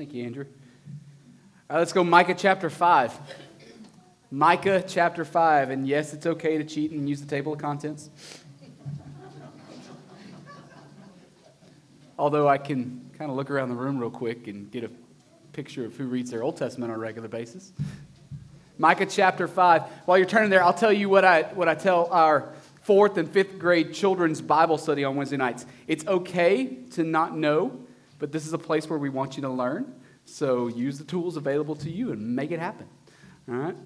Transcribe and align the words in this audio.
Thank 0.00 0.14
you, 0.14 0.24
Andrew. 0.24 0.46
All 1.68 1.76
right, 1.76 1.78
let's 1.80 1.92
go 1.92 2.02
Micah 2.02 2.34
chapter 2.34 2.70
5. 2.70 3.12
Micah 4.30 4.82
chapter 4.88 5.26
5. 5.26 5.68
And 5.68 5.86
yes, 5.86 6.14
it's 6.14 6.24
okay 6.24 6.56
to 6.56 6.64
cheat 6.64 6.90
and 6.90 7.06
use 7.06 7.20
the 7.20 7.26
table 7.26 7.52
of 7.52 7.58
contents. 7.58 8.08
Although 12.18 12.48
I 12.48 12.56
can 12.56 13.10
kind 13.18 13.30
of 13.30 13.36
look 13.36 13.50
around 13.50 13.68
the 13.68 13.74
room 13.74 13.98
real 13.98 14.08
quick 14.08 14.48
and 14.48 14.70
get 14.70 14.84
a 14.84 14.90
picture 15.52 15.84
of 15.84 15.94
who 15.96 16.06
reads 16.06 16.30
their 16.30 16.42
Old 16.42 16.56
Testament 16.56 16.90
on 16.90 16.96
a 16.96 16.98
regular 16.98 17.28
basis. 17.28 17.70
Micah 18.78 19.04
chapter 19.04 19.46
5. 19.46 19.82
While 20.06 20.16
you're 20.16 20.26
turning 20.26 20.48
there, 20.48 20.64
I'll 20.64 20.72
tell 20.72 20.94
you 20.94 21.10
what 21.10 21.26
I, 21.26 21.42
what 21.42 21.68
I 21.68 21.74
tell 21.74 22.08
our 22.10 22.54
fourth 22.84 23.18
and 23.18 23.30
fifth 23.30 23.58
grade 23.58 23.92
children's 23.92 24.40
Bible 24.40 24.78
study 24.78 25.04
on 25.04 25.16
Wednesday 25.16 25.36
nights. 25.36 25.66
It's 25.86 26.06
okay 26.06 26.68
to 26.92 27.04
not 27.04 27.36
know, 27.36 27.84
but 28.20 28.30
this 28.30 28.46
is 28.46 28.52
a 28.52 28.58
place 28.58 28.88
where 28.88 28.98
we 28.98 29.08
want 29.08 29.36
you 29.36 29.42
to 29.42 29.48
learn. 29.48 29.92
So 30.24 30.68
use 30.68 30.98
the 30.98 31.04
tools 31.04 31.36
available 31.36 31.74
to 31.76 31.90
you 31.90 32.12
and 32.12 32.36
make 32.36 32.52
it 32.52 32.60
happen. 32.60 32.86
All 33.48 33.56
right? 33.56 33.76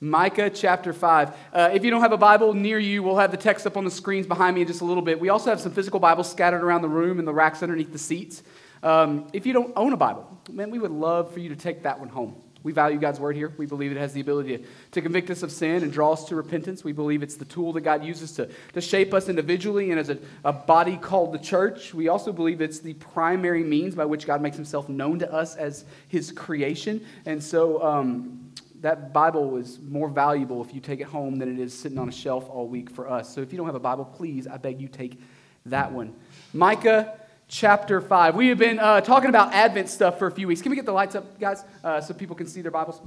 Micah 0.00 0.48
chapter 0.48 0.92
5. 0.92 1.36
Uh, 1.52 1.70
if 1.72 1.84
you 1.84 1.90
don't 1.90 2.02
have 2.02 2.12
a 2.12 2.18
Bible 2.18 2.54
near 2.54 2.78
you, 2.78 3.02
we'll 3.02 3.16
have 3.16 3.32
the 3.32 3.36
text 3.36 3.66
up 3.66 3.76
on 3.76 3.84
the 3.84 3.90
screens 3.90 4.28
behind 4.28 4.54
me 4.54 4.60
in 4.60 4.68
just 4.68 4.80
a 4.80 4.84
little 4.84 5.02
bit. 5.02 5.18
We 5.18 5.28
also 5.28 5.50
have 5.50 5.60
some 5.60 5.72
physical 5.72 5.98
Bibles 5.98 6.30
scattered 6.30 6.62
around 6.62 6.82
the 6.82 6.88
room 6.88 7.18
in 7.18 7.24
the 7.24 7.32
racks 7.32 7.64
underneath 7.64 7.90
the 7.90 7.98
seats. 7.98 8.44
Um, 8.82 9.26
if 9.32 9.44
you 9.44 9.52
don't 9.52 9.72
own 9.74 9.92
a 9.92 9.96
Bible, 9.96 10.40
man, 10.52 10.70
we 10.70 10.78
would 10.78 10.92
love 10.92 11.32
for 11.32 11.40
you 11.40 11.48
to 11.48 11.56
take 11.56 11.82
that 11.82 11.98
one 11.98 12.08
home. 12.08 12.36
We 12.62 12.72
value 12.72 12.98
God's 12.98 13.20
word 13.20 13.36
here. 13.36 13.52
We 13.56 13.66
believe 13.66 13.92
it 13.92 13.98
has 13.98 14.12
the 14.12 14.20
ability 14.20 14.58
to, 14.58 14.64
to 14.92 15.00
convict 15.00 15.30
us 15.30 15.42
of 15.42 15.52
sin 15.52 15.82
and 15.82 15.92
draw 15.92 16.12
us 16.12 16.24
to 16.26 16.36
repentance. 16.36 16.82
We 16.82 16.92
believe 16.92 17.22
it's 17.22 17.36
the 17.36 17.44
tool 17.44 17.72
that 17.74 17.82
God 17.82 18.04
uses 18.04 18.32
to, 18.32 18.48
to 18.72 18.80
shape 18.80 19.14
us 19.14 19.28
individually 19.28 19.90
and 19.90 20.00
as 20.00 20.10
a, 20.10 20.18
a 20.44 20.52
body 20.52 20.96
called 20.96 21.32
the 21.32 21.38
church. 21.38 21.94
We 21.94 22.08
also 22.08 22.32
believe 22.32 22.60
it's 22.60 22.80
the 22.80 22.94
primary 22.94 23.62
means 23.62 23.94
by 23.94 24.04
which 24.04 24.26
God 24.26 24.42
makes 24.42 24.56
himself 24.56 24.88
known 24.88 25.18
to 25.20 25.32
us 25.32 25.56
as 25.56 25.84
his 26.08 26.32
creation. 26.32 27.04
And 27.26 27.42
so 27.42 27.82
um, 27.82 28.50
that 28.80 29.12
Bible 29.12 29.56
is 29.56 29.78
more 29.80 30.08
valuable 30.08 30.64
if 30.64 30.74
you 30.74 30.80
take 30.80 31.00
it 31.00 31.06
home 31.06 31.36
than 31.38 31.52
it 31.52 31.60
is 31.60 31.78
sitting 31.78 31.98
on 31.98 32.08
a 32.08 32.12
shelf 32.12 32.48
all 32.50 32.66
week 32.66 32.90
for 32.90 33.08
us. 33.08 33.32
So 33.32 33.40
if 33.40 33.52
you 33.52 33.56
don't 33.56 33.66
have 33.66 33.74
a 33.74 33.80
Bible, 33.80 34.04
please, 34.04 34.46
I 34.46 34.56
beg 34.56 34.80
you, 34.80 34.88
take 34.88 35.20
that 35.66 35.92
one. 35.92 36.14
Micah 36.52 37.18
chapter 37.48 38.00
5. 38.00 38.36
We 38.36 38.48
have 38.48 38.58
been 38.58 38.78
uh, 38.78 39.00
talking 39.00 39.30
about 39.30 39.54
Advent 39.54 39.88
stuff 39.88 40.18
for 40.18 40.26
a 40.26 40.30
few 40.30 40.46
weeks. 40.46 40.62
Can 40.62 40.70
we 40.70 40.76
get 40.76 40.84
the 40.84 40.92
lights 40.92 41.14
up, 41.14 41.40
guys, 41.40 41.64
uh, 41.82 42.00
so 42.00 42.14
people 42.14 42.36
can 42.36 42.46
see 42.46 42.60
their 42.60 42.70
Bibles? 42.70 43.00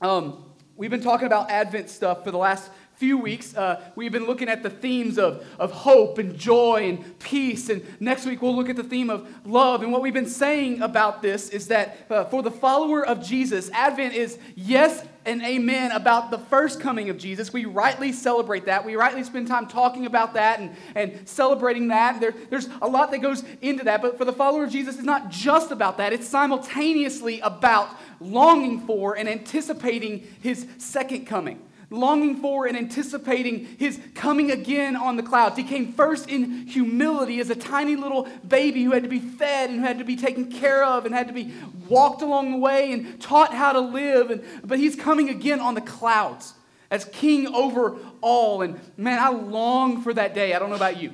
Um, 0.00 0.44
we've 0.76 0.90
been 0.90 1.02
talking 1.02 1.26
about 1.26 1.50
Advent 1.50 1.90
stuff 1.90 2.24
for 2.24 2.30
the 2.30 2.38
last 2.38 2.70
few 2.96 3.18
weeks. 3.18 3.54
Uh, 3.54 3.82
we've 3.94 4.12
been 4.12 4.26
looking 4.26 4.48
at 4.48 4.62
the 4.62 4.70
themes 4.70 5.18
of, 5.18 5.44
of 5.58 5.70
hope 5.70 6.16
and 6.16 6.36
joy 6.38 6.88
and 6.88 7.18
peace. 7.18 7.68
And 7.68 7.84
next 8.00 8.24
week, 8.24 8.40
we'll 8.40 8.56
look 8.56 8.70
at 8.70 8.76
the 8.76 8.82
theme 8.82 9.10
of 9.10 9.28
love. 9.46 9.82
And 9.82 9.92
what 9.92 10.00
we've 10.00 10.14
been 10.14 10.28
saying 10.28 10.80
about 10.80 11.20
this 11.20 11.50
is 11.50 11.68
that 11.68 11.98
uh, 12.08 12.24
for 12.24 12.42
the 12.42 12.50
follower 12.50 13.06
of 13.06 13.22
Jesus, 13.22 13.70
Advent 13.70 14.14
is 14.14 14.38
yes 14.54 15.04
and 15.26 15.42
amen 15.42 15.92
about 15.92 16.30
the 16.30 16.38
first 16.38 16.80
coming 16.80 17.10
of 17.10 17.18
Jesus. 17.18 17.52
We 17.52 17.66
rightly 17.66 18.12
celebrate 18.12 18.64
that. 18.64 18.84
We 18.84 18.96
rightly 18.96 19.24
spend 19.24 19.48
time 19.48 19.66
talking 19.66 20.06
about 20.06 20.32
that 20.34 20.60
and, 20.60 20.74
and 20.94 21.28
celebrating 21.28 21.88
that. 21.88 22.18
There, 22.20 22.32
there's 22.48 22.68
a 22.80 22.88
lot 22.88 23.10
that 23.10 23.18
goes 23.18 23.44
into 23.60 23.84
that. 23.84 24.00
But 24.00 24.16
for 24.16 24.24
the 24.24 24.32
follower 24.32 24.64
of 24.64 24.70
Jesus, 24.70 24.94
it's 24.94 25.04
not 25.04 25.28
just 25.30 25.70
about 25.70 25.98
that, 25.98 26.14
it's 26.14 26.28
simultaneously 26.28 27.40
about 27.40 27.90
longing 28.20 28.80
for 28.86 29.18
and 29.18 29.28
anticipating 29.28 30.26
his 30.40 30.66
second 30.78 31.26
coming 31.26 31.60
longing 31.90 32.36
for 32.36 32.66
and 32.66 32.76
anticipating 32.76 33.64
his 33.78 34.00
coming 34.14 34.50
again 34.50 34.96
on 34.96 35.16
the 35.16 35.22
clouds. 35.22 35.56
He 35.56 35.62
came 35.62 35.92
first 35.92 36.28
in 36.28 36.66
humility 36.66 37.40
as 37.40 37.50
a 37.50 37.54
tiny 37.54 37.96
little 37.96 38.28
baby 38.46 38.84
who 38.84 38.92
had 38.92 39.04
to 39.04 39.08
be 39.08 39.20
fed 39.20 39.70
and 39.70 39.80
who 39.80 39.86
had 39.86 39.98
to 39.98 40.04
be 40.04 40.16
taken 40.16 40.50
care 40.50 40.84
of 40.84 41.06
and 41.06 41.14
had 41.14 41.28
to 41.28 41.34
be 41.34 41.52
walked 41.88 42.22
along 42.22 42.50
the 42.50 42.58
way 42.58 42.92
and 42.92 43.20
taught 43.20 43.54
how 43.54 43.72
to 43.72 43.80
live. 43.80 44.30
And, 44.30 44.42
but 44.64 44.78
he's 44.78 44.96
coming 44.96 45.28
again 45.28 45.60
on 45.60 45.74
the 45.74 45.80
clouds 45.80 46.54
as 46.90 47.04
king 47.06 47.46
over 47.48 47.96
all. 48.20 48.62
And 48.62 48.80
man, 48.96 49.18
I 49.20 49.28
long 49.28 50.02
for 50.02 50.12
that 50.14 50.34
day. 50.34 50.54
I 50.54 50.58
don't 50.58 50.70
know 50.70 50.76
about 50.76 50.96
you. 50.96 51.12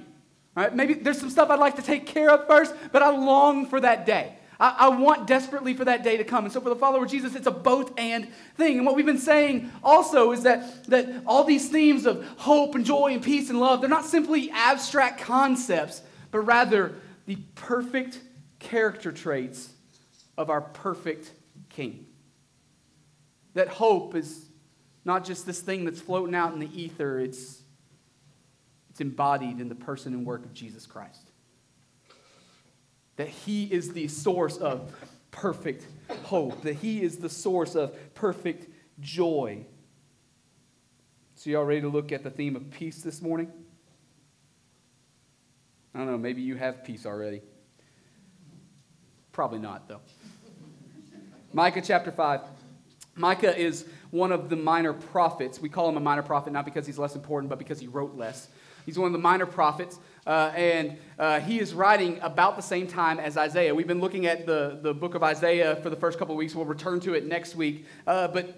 Right? 0.54 0.74
Maybe 0.74 0.94
there's 0.94 1.18
some 1.18 1.30
stuff 1.30 1.50
I'd 1.50 1.58
like 1.58 1.76
to 1.76 1.82
take 1.82 2.06
care 2.06 2.30
of 2.30 2.46
first, 2.46 2.74
but 2.92 3.02
I 3.02 3.10
long 3.10 3.66
for 3.66 3.80
that 3.80 4.04
day. 4.04 4.36
I, 4.60 4.76
I, 4.78 4.88
want 4.90 5.26
desperately 5.26 5.74
for 5.74 5.84
that 5.84 6.04
day 6.04 6.16
to 6.16 6.24
come. 6.24 6.44
And 6.44 6.52
so 6.52 6.60
for 6.60 6.68
the 6.68 6.76
follower 6.76 7.04
of 7.04 7.10
Jesus, 7.10 7.34
it's 7.34 7.46
a 7.46 7.50
both 7.50 7.92
and 7.98 8.28
thing. 8.56 8.78
And 8.78 8.86
what 8.86 8.94
we've 8.94 9.06
been 9.06 9.18
saying 9.18 9.70
also 9.82 10.32
is 10.32 10.42
that, 10.44 10.84
that 10.84 11.08
all 11.26 11.44
these 11.44 11.68
themes 11.68 12.06
of 12.06 12.24
hope 12.38 12.74
and 12.74 12.84
joy 12.84 13.12
and 13.12 13.22
peace 13.22 13.50
and 13.50 13.58
love, 13.58 13.80
they're 13.80 13.90
not 13.90 14.04
simply 14.04 14.50
abstract 14.52 15.20
concepts, 15.20 16.02
but 16.30 16.40
rather 16.40 16.94
the 17.26 17.36
perfect 17.54 18.20
character 18.58 19.10
traits 19.10 19.70
of 20.38 20.50
our 20.50 20.60
perfect 20.60 21.32
King. 21.68 22.06
That 23.54 23.68
hope 23.68 24.14
is 24.14 24.46
not 25.04 25.24
just 25.24 25.46
this 25.46 25.60
thing 25.60 25.84
that's 25.84 26.00
floating 26.00 26.34
out 26.34 26.52
in 26.52 26.58
the 26.58 26.80
ether, 26.80 27.18
it's, 27.18 27.62
it's 28.90 29.00
embodied 29.00 29.60
in 29.60 29.68
the 29.68 29.74
person 29.74 30.12
and 30.14 30.24
work 30.24 30.44
of 30.44 30.54
Jesus 30.54 30.86
Christ 30.86 31.31
that 33.22 33.28
He 33.28 33.66
is 33.66 33.92
the 33.92 34.08
source 34.08 34.56
of 34.56 34.92
perfect 35.30 35.86
hope, 36.24 36.60
that 36.62 36.74
He 36.74 37.04
is 37.04 37.18
the 37.18 37.28
source 37.28 37.76
of 37.76 37.94
perfect 38.14 38.66
joy. 38.98 39.64
So, 41.36 41.50
y'all 41.50 41.62
ready 41.62 41.82
to 41.82 41.88
look 41.88 42.10
at 42.10 42.24
the 42.24 42.30
theme 42.30 42.56
of 42.56 42.68
peace 42.72 43.00
this 43.00 43.22
morning? 43.22 43.52
I 45.94 45.98
don't 45.98 46.08
know, 46.08 46.18
maybe 46.18 46.42
you 46.42 46.56
have 46.56 46.82
peace 46.82 47.06
already. 47.06 47.42
Probably 49.30 49.60
not, 49.60 49.86
though. 49.86 50.00
Micah 51.52 51.80
chapter 51.80 52.10
5. 52.10 52.40
Micah 53.14 53.56
is 53.56 53.86
one 54.10 54.32
of 54.32 54.48
the 54.48 54.56
minor 54.56 54.94
prophets. 54.94 55.60
We 55.60 55.68
call 55.68 55.88
him 55.88 55.96
a 55.96 56.00
minor 56.00 56.22
prophet 56.22 56.52
not 56.52 56.64
because 56.64 56.88
he's 56.88 56.98
less 56.98 57.14
important, 57.14 57.50
but 57.50 57.60
because 57.60 57.78
he 57.78 57.86
wrote 57.86 58.16
less. 58.16 58.48
He's 58.84 58.98
one 58.98 59.06
of 59.06 59.12
the 59.12 59.20
minor 59.20 59.46
prophets. 59.46 60.00
Uh, 60.24 60.52
and 60.54 60.96
uh, 61.18 61.40
he 61.40 61.58
is 61.58 61.74
writing 61.74 62.20
about 62.22 62.54
the 62.54 62.62
same 62.62 62.86
time 62.86 63.18
as 63.18 63.36
Isaiah. 63.36 63.74
We've 63.74 63.88
been 63.88 64.00
looking 64.00 64.26
at 64.26 64.46
the, 64.46 64.78
the 64.80 64.94
book 64.94 65.16
of 65.16 65.22
Isaiah 65.24 65.76
for 65.82 65.90
the 65.90 65.96
first 65.96 66.16
couple 66.16 66.34
of 66.34 66.38
weeks. 66.38 66.54
We'll 66.54 66.64
return 66.64 67.00
to 67.00 67.14
it 67.14 67.26
next 67.26 67.56
week. 67.56 67.86
Uh, 68.06 68.28
but 68.28 68.54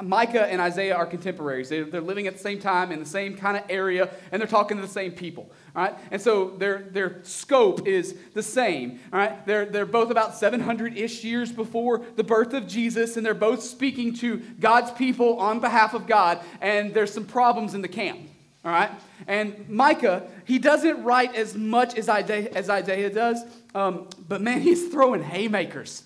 Micah 0.00 0.46
and 0.46 0.60
Isaiah 0.60 0.94
are 0.94 1.06
contemporaries. 1.06 1.70
They're, 1.70 1.86
they're 1.86 2.00
living 2.00 2.28
at 2.28 2.34
the 2.34 2.38
same 2.38 2.60
time 2.60 2.92
in 2.92 3.00
the 3.00 3.06
same 3.06 3.36
kind 3.36 3.56
of 3.56 3.64
area, 3.68 4.10
and 4.30 4.40
they're 4.40 4.48
talking 4.48 4.76
to 4.76 4.80
the 4.80 4.88
same 4.88 5.10
people. 5.10 5.50
All 5.74 5.82
right? 5.82 5.96
And 6.12 6.22
so 6.22 6.50
their, 6.50 6.82
their 6.82 7.24
scope 7.24 7.88
is 7.88 8.14
the 8.34 8.42
same. 8.42 9.00
All 9.12 9.18
right? 9.18 9.44
They're, 9.44 9.66
they're 9.66 9.86
both 9.86 10.12
about 10.12 10.36
700 10.36 10.96
ish 10.96 11.24
years 11.24 11.50
before 11.50 12.04
the 12.14 12.24
birth 12.24 12.54
of 12.54 12.68
Jesus, 12.68 13.16
and 13.16 13.26
they're 13.26 13.34
both 13.34 13.62
speaking 13.62 14.14
to 14.14 14.38
God's 14.60 14.92
people 14.92 15.38
on 15.38 15.58
behalf 15.58 15.94
of 15.94 16.06
God, 16.06 16.40
and 16.60 16.94
there's 16.94 17.12
some 17.12 17.24
problems 17.24 17.74
in 17.74 17.82
the 17.82 17.88
camp. 17.88 18.20
All 18.68 18.74
right? 18.74 18.90
And 19.26 19.66
Micah, 19.66 20.24
he 20.44 20.58
doesn't 20.58 21.02
write 21.02 21.34
as 21.34 21.54
much 21.54 21.96
as 21.96 22.06
Isaiah, 22.06 22.50
as 22.54 22.68
Isaiah 22.68 23.08
does, 23.08 23.42
um, 23.74 24.08
but 24.28 24.42
man, 24.42 24.60
he's 24.60 24.88
throwing 24.88 25.22
haymakers. 25.22 26.02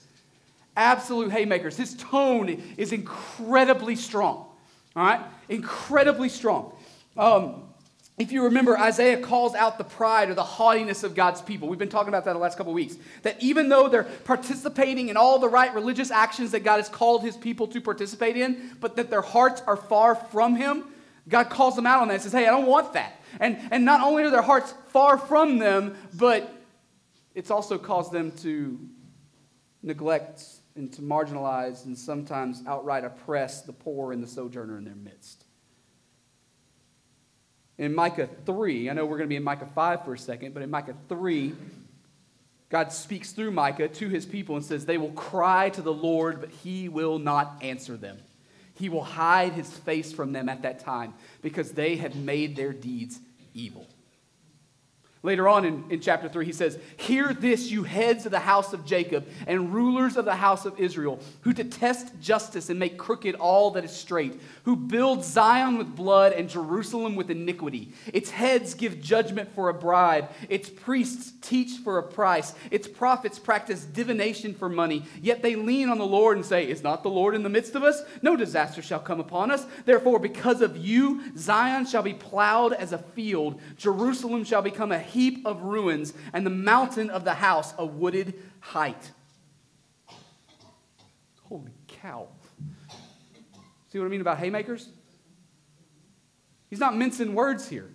Absolute 0.77 1.33
haymakers. 1.33 1.77
His 1.77 1.95
tone 1.97 2.63
is 2.77 2.93
incredibly 2.93 3.97
strong. 3.97 4.47
All 4.95 5.05
right? 5.05 5.21
Incredibly 5.49 6.29
strong. 6.29 6.73
Um, 7.17 7.65
if 8.17 8.31
you 8.31 8.45
remember, 8.45 8.79
Isaiah 8.79 9.21
calls 9.21 9.57
out 9.57 9.77
the 9.77 9.85
pride 9.85 10.31
or 10.31 10.35
the 10.35 10.45
haughtiness 10.45 11.03
of 11.03 11.17
God's 11.17 11.43
people. 11.43 11.67
We've 11.67 11.81
been 11.81 11.89
talking 11.89 12.11
about 12.11 12.25
that 12.27 12.35
the 12.35 12.39
last 12.39 12.57
couple 12.57 12.73
weeks. 12.73 12.97
That 13.23 13.43
even 13.43 13.71
though 13.71 13.89
they're 13.89 14.05
participating 14.05 15.09
in 15.09 15.17
all 15.17 15.41
the 15.41 15.49
right 15.49 15.75
religious 15.75 16.13
actions 16.13 16.53
that 16.53 16.63
God 16.63 16.77
has 16.77 16.89
called 16.89 17.23
his 17.23 17.37
people 17.37 17.67
to 17.67 17.81
participate 17.81 18.37
in, 18.37 18.77
but 18.81 18.95
that 18.95 19.11
their 19.11 19.21
hearts 19.21 19.63
are 19.67 19.77
far 19.77 20.15
from 20.15 20.55
him, 20.55 20.85
God 21.29 21.51
calls 21.51 21.77
them 21.77 21.87
out 21.87 22.03
on 22.03 22.09
that 22.09 22.15
and 22.15 22.23
says, 22.23 22.33
Hey, 22.33 22.47
I 22.47 22.51
don't 22.51 22.67
want 22.67 22.93
that. 22.95 23.21
And, 23.41 23.59
and 23.71 23.85
not 23.85 24.01
only 24.01 24.25
are 24.25 24.31
their 24.31 24.43
hearts 24.43 24.75
far 24.89 25.17
from 25.17 25.59
them, 25.59 25.97
but 26.15 26.53
it's 27.35 27.51
also 27.51 27.79
caused 27.79 28.13
them 28.13 28.33
to 28.39 28.79
neglect 29.83 30.45
and 30.77 30.93
to 30.93 31.03
marginalize 31.03 31.85
and 31.85 31.97
sometimes 31.97 32.63
outright 32.67 33.05
oppress 33.05 33.63
the 33.63 33.73
poor 33.73 34.13
and 34.13 34.23
the 34.23 34.27
sojourner 34.27 34.79
in 34.79 34.85
their 34.85 34.95
midst. 34.95 35.45
In 37.79 37.95
Micah 37.95 38.29
3, 38.47 38.91
I 38.91 38.93
know 38.93 39.05
we're 39.05 39.17
going 39.17 39.29
to 39.29 39.33
be 39.33 39.37
in 39.37 39.45
Micah 39.45 39.69
5 39.75 40.05
for 40.05 40.15
a 40.15 40.19
second, 40.19 40.55
but 40.55 40.63
in 40.63 40.71
Micah 40.71 40.95
3, 41.09 41.55
God 42.69 42.93
speaks 42.93 43.33
through 43.33 43.51
Micah 43.51 43.89
to 43.89 44.09
his 44.09 44.25
people 44.25 44.57
and 44.57 44.65
says, 44.65 44.87
They 44.87 44.99
will 44.99 45.13
cry 45.13 45.71
to 45.71 45.83
the 45.83 45.93
Lord, 45.93 46.41
but 46.41 46.51
he 46.51 46.89
will 46.89 47.19
not 47.19 47.59
answer 47.61 47.97
them. 47.97 48.19
He 48.75 48.89
will 48.89 49.05
hide 49.05 49.53
his 49.53 49.71
face 49.71 50.13
from 50.13 50.33
them 50.33 50.49
at 50.49 50.63
that 50.63 50.81
time 50.81 51.15
because 51.43 51.73
they 51.73 51.97
have 51.97 52.17
made 52.17 52.57
their 52.57 52.73
deeds 52.73 53.21
evil. 53.55 53.87
Later 55.25 55.47
on 55.47 55.65
in, 55.65 55.85
in 55.89 56.01
chapter 56.01 56.29
3, 56.29 56.45
he 56.45 56.53
says, 56.53 56.81
Hear 56.97 57.33
this, 57.33 57.71
you 57.71 57.85
heads 57.85 58.27
of 58.27 58.33
the 58.33 58.41
house 58.41 58.73
of 58.73 58.85
Jacob 58.85 59.29
and 59.47 59.73
rulers 59.73 60.17
of 60.17 60.25
the 60.25 60.35
house 60.35 60.67
of 60.67 60.81
Israel, 60.81 61.21
who 61.43 61.53
detest 61.53 62.21
justice 62.21 62.71
and 62.71 62.79
make 62.79 62.99
crooked 62.99 63.37
all 63.37 63.71
that 63.73 63.85
is 63.85 63.93
straight, 63.93 64.41
who 64.65 64.75
build 64.75 65.25
Zion 65.25 65.79
with 65.79 65.95
blood 65.95 66.33
and 66.33 66.49
Jerusalem 66.49 67.15
with 67.15 67.31
iniquity. 67.31 67.93
Its 68.13 68.31
heads 68.31 68.75
give 68.75 69.01
judgment 69.01 69.55
for 69.55 69.69
a 69.69 69.75
bribe, 69.75 70.29
its 70.49 70.69
priests 70.69 71.33
teach 71.41 71.79
for 71.85 71.99
a 71.99 72.03
price, 72.03 72.55
its 72.73 72.89
prophets 72.89 73.39
practice 73.39 73.85
divination 73.85 74.55
for 74.55 74.69
money. 74.69 75.05
Yet 75.21 75.41
they 75.41 75.55
lean 75.55 75.89
on 75.89 75.99
the 75.99 76.05
Lord 76.05 76.37
and 76.37 76.45
say, 76.45 76.69
Is 76.69 76.83
not 76.83 77.05
the 77.05 77.11
Lord 77.11 77.37
in 77.37 77.45
the 77.45 77.49
midst 77.49 77.77
of 77.77 77.85
us? 77.85 78.03
No 78.23 78.35
disaster 78.35 78.83
shall 78.83 78.99
come 78.99 79.21
upon 79.21 79.53
us. 79.53 79.67
Therefore, 79.85 80.19
because 80.19 80.63
of 80.63 80.77
you, 80.77 81.23
Zion 81.37 81.87
shall 81.87 82.03
be 82.03 82.15
plowed 82.15 82.73
as 82.73 82.93
a 82.93 82.99
field, 82.99 83.61
Jerusalem 83.77 84.43
shall 84.43 84.63
become 84.63 84.91
a 84.91 85.12
heap 85.13 85.47
of 85.47 85.63
ruins, 85.63 86.13
and 86.33 86.45
the 86.45 86.51
mountain 86.51 87.11
of 87.11 87.25
the 87.25 87.35
house 87.35 87.75
a 87.79 87.87
wooded 87.87 88.35
height. 88.61 89.11
Holy 91.45 91.73
cow. 91.87 92.29
See 93.91 93.99
what 93.99 94.07
I 94.07 94.09
mean 94.09 94.23
about 94.23 94.39
haymakers? 94.39 94.89
He's 96.71 96.81
not 96.81 96.97
mincing 96.97 97.35
words 97.35 97.69
here. 97.69 97.91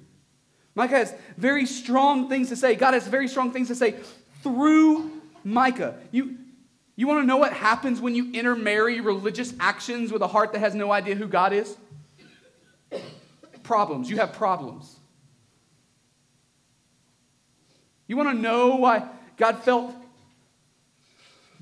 Micah 0.76 0.98
has 0.98 1.16
very 1.38 1.66
strong 1.66 2.30
things 2.30 2.50
to 2.50 2.56
say. 2.56 2.76
God 2.76 2.94
has 2.94 3.08
very 3.08 3.28
strong 3.28 3.52
things 3.52 3.70
to 3.70 3.76
say 3.76 3.96
through 4.44 5.12
Micah. 5.44 5.96
You, 6.12 6.38
you 6.96 7.08
want 7.08 7.24
to 7.24 7.26
know 7.26 7.38
what 7.38 7.52
happens 7.52 8.00
when 8.00 8.14
you 8.14 8.32
intermarry 8.34 9.02
religious 9.02 9.56
actions 9.60 10.12
with 10.12 10.22
a 10.22 10.28
heart 10.28 10.54
that 10.54 10.60
has 10.60 10.76
no 10.76 10.92
idea 10.92 11.16
who 11.16 11.28
God 11.28 11.52
is? 11.52 11.76
Problems. 13.64 14.08
You 14.08 14.18
have 14.18 14.34
problems. 14.34 14.97
You 18.08 18.16
want 18.16 18.30
to 18.30 18.42
know 18.42 18.78
why 18.78 19.08
God 19.36 19.64
felt 19.64 19.94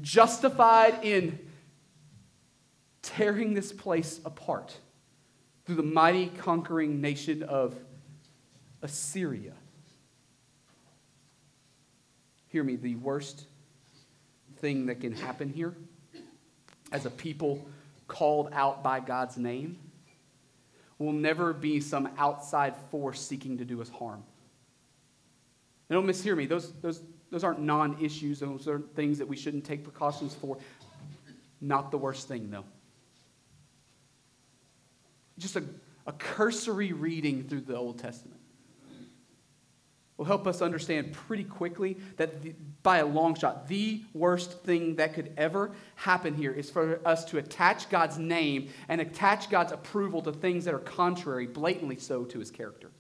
justified 0.02 1.04
in 1.04 1.40
tearing 3.02 3.54
this 3.54 3.74
place 3.74 4.20
apart 4.26 4.78
through 5.66 5.76
the 5.76 5.84
mighty 5.84 6.28
conquering 6.28 7.02
nation 7.02 7.42
of 7.44 7.76
Assyria? 8.82 9.54
Hear 12.50 12.64
me, 12.64 12.76
the 12.76 12.96
worst 12.96 13.46
thing 14.58 14.86
that 14.86 15.02
can 15.02 15.14
happen 15.14 15.50
here 15.50 15.74
as 16.92 17.06
a 17.06 17.10
people 17.10 17.66
called 18.08 18.50
out 18.54 18.84
by 18.84 19.00
God's 19.00 19.38
name 19.38 19.78
will 21.00 21.12
never 21.12 21.52
be 21.54 21.82
some 21.82 22.08
outside 22.18 22.76
force 22.90 23.20
seeking 23.20 23.58
to 23.58 23.66
do 23.66 23.82
us 23.82 23.90
harm. 23.90 24.24
And 25.90 25.96
don't 25.96 26.08
mishear 26.08 26.36
me. 26.36 26.46
Those, 26.46 26.72
those, 26.82 27.02
those 27.32 27.44
aren't 27.44 27.60
non 27.60 27.98
issues, 28.04 28.40
those 28.40 28.68
are 28.68 28.82
things 28.96 29.18
that 29.20 29.28
we 29.28 29.36
shouldn't 29.36 29.66
take 29.66 29.84
precautions 29.84 30.34
for. 30.34 30.58
Not 31.62 31.92
the 31.92 31.98
worst 31.98 32.28
thing, 32.28 32.50
though. 32.50 32.66
Just 35.38 35.56
a, 35.56 35.64
a 36.08 36.14
cursory 36.14 36.94
reading 36.94 37.44
through 37.44 37.62
the 37.62 37.76
Old 37.76 38.00
Testament 38.00 38.40
will 40.18 40.26
help 40.26 40.48
us 40.48 40.62
understand 40.62 41.12
pretty 41.12 41.44
quickly 41.44 41.98
that 42.16 42.42
the, 42.42 42.54
by 42.84 43.00
a 43.00 43.06
long 43.06 43.36
shot, 43.36 43.68
the 43.68 44.02
worst 44.14 44.64
thing 44.64 44.96
that 44.96 45.14
could 45.14 45.34
ever 45.36 45.72
happen 45.96 46.34
here 46.34 46.52
is 46.52 46.70
for 46.70 47.02
us 47.06 47.26
to 47.26 47.38
attach 47.38 47.90
God's 47.90 48.18
name 48.18 48.70
and 48.88 49.02
attach 49.02 49.50
God's 49.50 49.74
approval 49.74 50.22
to 50.22 50.32
things 50.32 50.66
that 50.66 50.74
are 50.74 50.80
contrary, 50.80 51.48
blatantly 51.48 51.98
so, 51.98 52.24
to 52.26 52.40
his 52.40 52.50
character. 52.50 52.92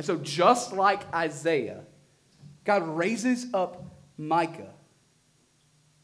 And 0.00 0.06
so, 0.06 0.16
just 0.16 0.72
like 0.72 1.12
Isaiah, 1.12 1.82
God 2.64 2.88
raises 2.88 3.52
up 3.52 3.84
Micah 4.16 4.72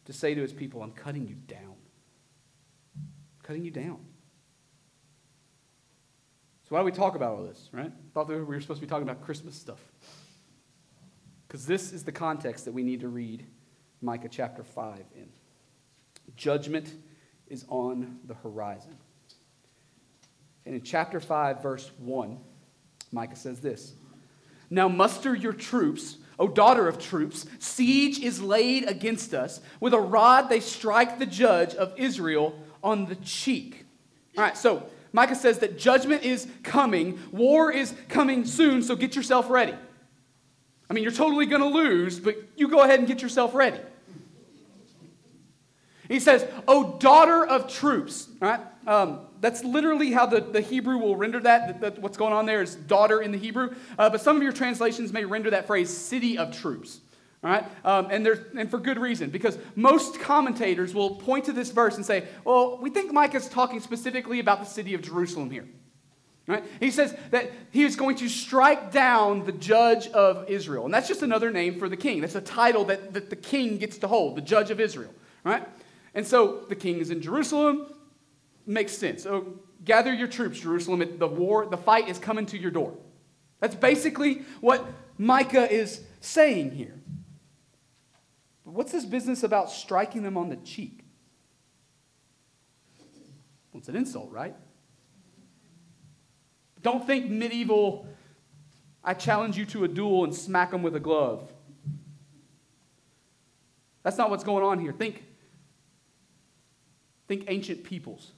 to 0.04 0.12
say 0.12 0.34
to 0.34 0.42
his 0.42 0.52
people, 0.52 0.82
I'm 0.82 0.92
cutting 0.92 1.26
you 1.26 1.34
down. 1.34 1.76
I'm 2.94 3.42
cutting 3.42 3.64
you 3.64 3.70
down. 3.70 3.96
So, 6.68 6.74
why 6.74 6.80
do 6.80 6.84
we 6.84 6.92
talk 6.92 7.16
about 7.16 7.38
all 7.38 7.44
this, 7.44 7.70
right? 7.72 7.86
I 7.86 8.12
thought 8.12 8.28
we 8.28 8.36
were 8.36 8.60
supposed 8.60 8.82
to 8.82 8.86
be 8.86 8.90
talking 8.90 9.08
about 9.08 9.22
Christmas 9.22 9.54
stuff. 9.54 9.80
Because 11.48 11.64
this 11.64 11.94
is 11.94 12.04
the 12.04 12.12
context 12.12 12.66
that 12.66 12.72
we 12.72 12.82
need 12.82 13.00
to 13.00 13.08
read 13.08 13.46
Micah 14.02 14.28
chapter 14.30 14.62
5 14.62 14.98
in. 15.14 15.30
Judgment 16.36 16.92
is 17.48 17.64
on 17.70 18.18
the 18.26 18.34
horizon. 18.34 18.94
And 20.66 20.74
in 20.74 20.82
chapter 20.82 21.18
5, 21.18 21.62
verse 21.62 21.90
1, 21.96 22.38
Micah 23.12 23.36
says 23.36 23.60
this 23.60 23.94
Now 24.70 24.88
muster 24.88 25.34
your 25.34 25.52
troops, 25.52 26.18
O 26.38 26.48
daughter 26.48 26.88
of 26.88 26.98
troops. 26.98 27.46
Siege 27.58 28.20
is 28.20 28.40
laid 28.40 28.88
against 28.88 29.34
us. 29.34 29.60
With 29.80 29.94
a 29.94 30.00
rod 30.00 30.48
they 30.48 30.60
strike 30.60 31.18
the 31.18 31.26
judge 31.26 31.74
of 31.74 31.92
Israel 31.96 32.58
on 32.82 33.06
the 33.06 33.16
cheek. 33.16 33.84
All 34.36 34.44
right, 34.44 34.56
so 34.56 34.82
Micah 35.12 35.34
says 35.34 35.60
that 35.60 35.78
judgment 35.78 36.24
is 36.24 36.46
coming, 36.62 37.18
war 37.32 37.72
is 37.72 37.94
coming 38.08 38.44
soon, 38.44 38.82
so 38.82 38.94
get 38.94 39.16
yourself 39.16 39.48
ready. 39.48 39.74
I 40.90 40.94
mean, 40.94 41.02
you're 41.02 41.12
totally 41.12 41.46
going 41.46 41.62
to 41.62 41.68
lose, 41.68 42.20
but 42.20 42.36
you 42.56 42.68
go 42.68 42.82
ahead 42.82 42.98
and 42.98 43.08
get 43.08 43.22
yourself 43.22 43.54
ready. 43.54 43.80
He 46.08 46.20
says, 46.20 46.46
"O 46.68 46.98
daughter 46.98 47.44
of 47.44 47.72
troops." 47.72 48.28
All 48.40 48.48
right, 48.48 48.60
um, 48.86 49.25
that's 49.40 49.64
literally 49.64 50.12
how 50.12 50.26
the, 50.26 50.40
the 50.40 50.60
Hebrew 50.60 50.98
will 50.98 51.16
render 51.16 51.40
that. 51.40 52.00
What's 52.00 52.16
going 52.16 52.32
on 52.32 52.46
there 52.46 52.62
is 52.62 52.74
daughter 52.74 53.20
in 53.20 53.32
the 53.32 53.38
Hebrew. 53.38 53.74
Uh, 53.98 54.10
but 54.10 54.20
some 54.20 54.36
of 54.36 54.42
your 54.42 54.52
translations 54.52 55.12
may 55.12 55.24
render 55.24 55.50
that 55.50 55.66
phrase 55.66 55.94
city 55.94 56.38
of 56.38 56.56
troops. 56.56 57.00
All 57.44 57.50
right? 57.50 57.64
Um, 57.84 58.08
and, 58.10 58.24
there's, 58.24 58.40
and 58.56 58.70
for 58.70 58.78
good 58.78 58.98
reason, 58.98 59.30
because 59.30 59.58
most 59.74 60.20
commentators 60.20 60.94
will 60.94 61.16
point 61.16 61.44
to 61.46 61.52
this 61.52 61.70
verse 61.70 61.96
and 61.96 62.04
say, 62.04 62.24
well, 62.44 62.78
we 62.78 62.90
think 62.90 63.12
Micah's 63.12 63.48
talking 63.48 63.80
specifically 63.80 64.40
about 64.40 64.60
the 64.60 64.66
city 64.66 64.94
of 64.94 65.02
Jerusalem 65.02 65.50
here. 65.50 65.66
Right? 66.48 66.62
He 66.78 66.92
says 66.92 67.14
that 67.32 67.50
he 67.72 67.82
is 67.82 67.96
going 67.96 68.16
to 68.16 68.28
strike 68.28 68.92
down 68.92 69.44
the 69.44 69.52
judge 69.52 70.06
of 70.08 70.48
Israel. 70.48 70.84
And 70.84 70.94
that's 70.94 71.08
just 71.08 71.22
another 71.22 71.50
name 71.50 71.78
for 71.78 71.88
the 71.88 71.96
king. 71.96 72.20
That's 72.20 72.36
a 72.36 72.40
title 72.40 72.84
that, 72.84 73.14
that 73.14 73.30
the 73.30 73.36
king 73.36 73.78
gets 73.78 73.98
to 73.98 74.08
hold, 74.08 74.36
the 74.36 74.42
judge 74.42 74.70
of 74.70 74.78
Israel. 74.78 75.12
Right? 75.42 75.66
And 76.14 76.26
so 76.26 76.64
the 76.68 76.76
king 76.76 76.98
is 76.98 77.10
in 77.10 77.20
Jerusalem 77.20 77.92
makes 78.66 78.96
sense. 78.96 79.22
So 79.22 79.60
gather 79.84 80.12
your 80.12 80.28
troops, 80.28 80.60
Jerusalem. 80.60 81.18
The 81.18 81.26
war, 81.26 81.66
the 81.66 81.76
fight 81.76 82.08
is 82.08 82.18
coming 82.18 82.46
to 82.46 82.58
your 82.58 82.70
door. 82.70 82.96
That's 83.60 83.74
basically 83.74 84.42
what 84.60 84.84
Micah 85.18 85.70
is 85.72 86.02
saying 86.20 86.72
here. 86.72 87.00
But 88.64 88.72
what's 88.72 88.92
this 88.92 89.04
business 89.04 89.42
about 89.42 89.70
striking 89.70 90.22
them 90.22 90.36
on 90.36 90.48
the 90.48 90.56
cheek? 90.56 91.04
Well, 93.72 93.78
it's 93.78 93.88
an 93.88 93.96
insult, 93.96 94.30
right? 94.32 94.54
Don't 96.82 97.06
think 97.06 97.30
medieval, 97.30 98.06
I 99.02 99.14
challenge 99.14 99.56
you 99.56 99.66
to 99.66 99.84
a 99.84 99.88
duel 99.88 100.24
and 100.24 100.34
smack 100.34 100.70
them 100.70 100.82
with 100.82 100.94
a 100.96 101.00
glove. 101.00 101.52
That's 104.02 104.18
not 104.18 104.30
what's 104.30 104.44
going 104.44 104.62
on 104.62 104.78
here. 104.78 104.92
Think, 104.92 105.24
think 107.26 107.44
ancient 107.48 107.82
peoples. 107.82 108.32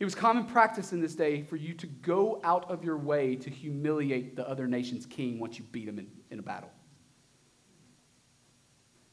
It 0.00 0.04
was 0.04 0.14
common 0.14 0.46
practice 0.46 0.94
in 0.94 1.02
this 1.02 1.14
day 1.14 1.42
for 1.42 1.56
you 1.56 1.74
to 1.74 1.86
go 1.86 2.40
out 2.42 2.70
of 2.70 2.82
your 2.82 2.96
way 2.96 3.36
to 3.36 3.50
humiliate 3.50 4.34
the 4.34 4.48
other 4.48 4.66
nation's 4.66 5.04
king 5.04 5.38
once 5.38 5.58
you 5.58 5.64
beat 5.64 5.86
him 5.86 5.98
in, 5.98 6.10
in 6.30 6.38
a 6.38 6.42
battle. 6.42 6.70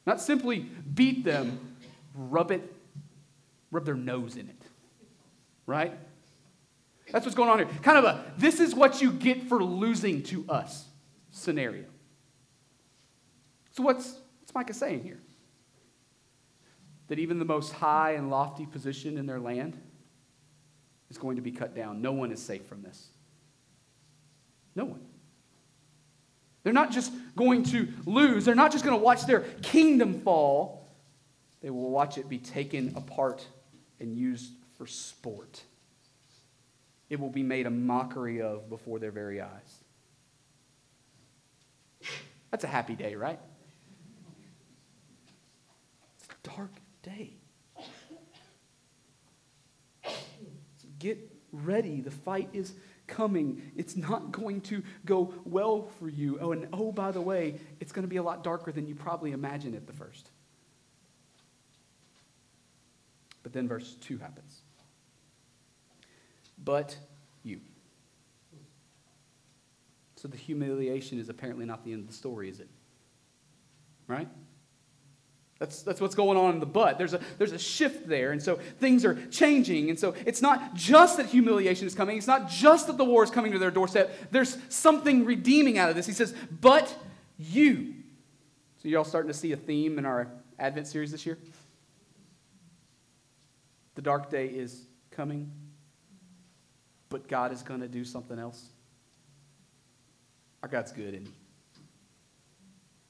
Not 0.06 0.22
simply 0.22 0.60
beat 0.94 1.26
them, 1.26 1.76
rub 2.16 2.52
it, 2.52 2.74
rub 3.70 3.84
their 3.84 3.96
nose 3.96 4.38
in 4.38 4.48
it. 4.48 4.62
Right? 5.66 5.94
That's 7.12 7.26
what's 7.26 7.36
going 7.36 7.50
on 7.50 7.58
here. 7.58 7.68
Kind 7.82 7.98
of 7.98 8.06
a 8.06 8.24
this 8.38 8.62
is 8.62 8.74
what 8.74 9.02
you 9.02 9.12
get 9.12 9.44
for 9.50 9.62
losing 9.62 10.24
to 10.24 10.46
us 10.48 10.86
scenario. 11.32 11.84
So, 13.72 13.84
what's, 13.84 14.20
what's 14.40 14.56
Micah 14.56 14.74
saying 14.74 15.04
here? 15.04 15.20
That 17.10 17.20
even 17.20 17.40
the 17.40 17.46
most 17.46 17.74
high 17.74 18.14
and 18.14 18.30
lofty 18.30 18.66
position 18.66 19.18
in 19.18 19.26
their 19.26 19.40
land 19.40 19.78
is 21.10 21.18
going 21.18 21.36
to 21.38 21.42
be 21.42 21.52
cut 21.52 21.76
down. 21.76 22.02
No 22.02 22.12
one 22.12 22.32
is 22.32 22.42
safe 22.42 22.66
from 22.66 22.82
this. 22.82 23.08
No 24.76 24.86
one. 24.86 25.02
They're 26.64 26.74
not 26.74 26.92
just 26.92 27.14
going 27.36 27.64
to 27.64 27.88
lose, 28.06 28.44
they're 28.44 28.54
not 28.54 28.72
just 28.72 28.84
going 28.84 28.98
to 28.98 29.04
watch 29.04 29.26
their 29.26 29.42
kingdom 29.62 30.20
fall, 30.22 30.86
they 31.62 31.70
will 31.70 31.90
watch 31.90 32.18
it 32.18 32.28
be 32.28 32.38
taken 32.38 32.94
apart 32.96 33.46
and 34.00 34.16
used 34.16 34.52
for 34.78 34.86
sport. 34.86 35.62
It 37.10 37.20
will 37.20 37.30
be 37.30 37.44
made 37.44 37.68
a 37.68 37.70
mockery 37.72 38.42
of 38.42 38.70
before 38.70 39.00
their 39.00 39.12
very 39.12 39.42
eyes. 39.42 39.84
That's 42.52 42.64
a 42.64 42.68
happy 42.68 42.96
day, 42.96 43.16
right? 43.16 43.40
It's 46.18 46.28
a 46.28 46.50
dark 46.56 46.72
day. 47.02 47.34
Get 51.00 51.18
ready. 51.52 52.02
The 52.02 52.12
fight 52.12 52.50
is 52.54 52.74
coming. 53.08 53.62
It's 53.76 53.96
not 53.96 54.32
going 54.32 54.62
to 54.62 54.84
go 55.06 55.34
well 55.46 55.90
for 56.00 56.10
you. 56.10 56.38
Oh, 56.42 56.52
and 56.52 56.68
oh, 56.74 56.92
by 56.92 57.12
the 57.12 57.22
way, 57.22 57.60
it's 57.80 57.92
going 57.92 58.04
to 58.04 58.10
be 58.10 58.18
a 58.18 58.24
lot 58.24 58.44
darker 58.44 58.72
than 58.72 58.88
you 58.88 58.96
probably 58.96 59.32
imagined 59.32 59.76
at 59.76 59.88
the 59.88 59.94
first. 59.94 60.30
But 63.44 63.54
then 63.54 63.68
verse 63.68 63.96
2 64.02 64.18
happens. 64.18 64.62
But 66.64 66.98
you. 67.44 67.62
So 70.18 70.28
the 70.28 70.38
humiliation 70.38 71.20
is 71.20 71.30
apparently 71.30 71.66
not 71.66 71.86
the 71.86 71.94
end 71.94 72.02
of 72.02 72.08
the 72.08 72.14
story, 72.14 72.50
is 72.50 72.60
it? 72.60 72.68
Right? 74.08 74.28
That's, 75.60 75.82
that's 75.82 76.00
what's 76.00 76.14
going 76.14 76.38
on 76.38 76.54
in 76.54 76.60
the 76.60 76.68
but. 76.68 76.98
There's 76.98 77.14
a, 77.14 77.22
there's 77.38 77.52
a 77.52 77.58
shift 77.58 78.08
there. 78.08 78.32
And 78.32 78.42
so 78.42 78.56
things 78.80 79.04
are 79.04 79.16
changing. 79.28 79.90
And 79.90 80.00
so 80.00 80.14
it's 80.26 80.42
not 80.42 80.76
just 80.76 81.18
that 81.18 81.26
humiliation 81.26 81.88
is 81.88 81.96
coming, 81.96 82.18
it's 82.18 82.28
not 82.28 82.50
just 82.50 82.88
that 82.88 82.98
the 82.98 83.06
war 83.06 83.24
is 83.24 83.32
coming 83.32 83.52
to 83.54 83.60
their 83.60 83.72
doorstep. 83.72 84.32
There's 84.32 84.58
something 84.70 85.26
redeeming 85.26 85.78
out 85.78 85.90
of 85.90 85.96
this. 85.96 86.06
He 86.06 86.14
says, 86.14 86.36
but 86.62 86.94
you. 87.38 87.96
So 88.78 88.88
you're 88.88 89.00
all 89.00 89.06
starting 89.06 89.32
to 89.32 89.38
see 89.38 89.52
a 89.52 89.58
theme 89.58 89.98
in 89.98 90.06
our 90.06 90.30
Advent 90.60 90.88
series 90.88 91.12
this 91.12 91.26
year? 91.26 91.38
The 93.96 94.02
dark 94.02 94.30
day 94.30 94.48
is 94.48 94.86
coming, 95.10 95.52
but 97.10 97.28
God 97.28 97.52
is 97.52 97.64
going 97.64 97.82
to 97.82 97.88
do 97.88 98.04
something 98.04 98.38
else. 98.38 98.70
Our 100.62 100.70
God's 100.70 100.92
good, 100.92 101.16
he? 101.16 101.28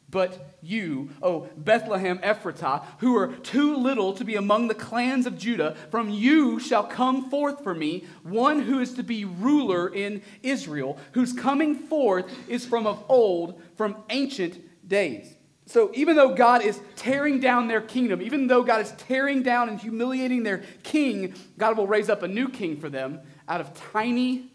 But 0.10 0.56
you, 0.62 1.10
O 1.22 1.50
Bethlehem 1.58 2.20
Ephratah, 2.20 2.84
who 3.00 3.18
are 3.18 3.28
too 3.28 3.76
little 3.76 4.14
to 4.14 4.24
be 4.24 4.36
among 4.36 4.70
the 4.70 4.76
clans 4.76 5.26
of 5.26 5.38
Judah, 5.38 5.76
from 5.92 6.10
you 6.10 6.60
shall 6.60 6.86
come 6.86 7.30
forth 7.30 7.62
for 7.62 7.74
me 7.74 8.06
one 8.24 8.62
who 8.62 8.80
is 8.80 8.94
to 8.94 9.04
be 9.04 9.26
ruler 9.26 9.94
in 9.94 10.22
Israel, 10.44 10.98
whose 11.12 11.34
coming 11.34 11.76
forth 11.76 12.34
is 12.48 12.66
from 12.66 12.88
of 12.88 13.04
old, 13.10 13.62
from 13.76 13.98
ancient 14.10 14.88
days. 14.88 15.36
So 15.66 15.92
even 15.94 16.16
though 16.16 16.34
God 16.34 16.62
is 16.62 16.80
tearing 16.96 17.42
down 17.42 17.68
their 17.68 17.82
kingdom, 17.82 18.22
even 18.22 18.48
though 18.48 18.64
God 18.64 18.80
is 18.80 18.94
tearing 18.94 19.44
down 19.44 19.68
and 19.68 19.78
humiliating 19.78 20.44
their 20.44 20.64
king, 20.84 21.34
God 21.58 21.76
will 21.76 21.88
raise 21.88 22.10
up 22.10 22.24
a 22.24 22.28
new 22.30 22.48
king 22.48 22.80
for 22.80 22.88
them 22.88 23.20
out 23.50 23.60
of 23.60 23.74
tiny, 23.92 24.50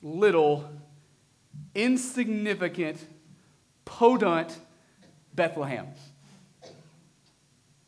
little, 0.00 0.66
insignificant, 1.74 3.06
podunk 3.84 4.52
Bethlehem. 5.36 5.86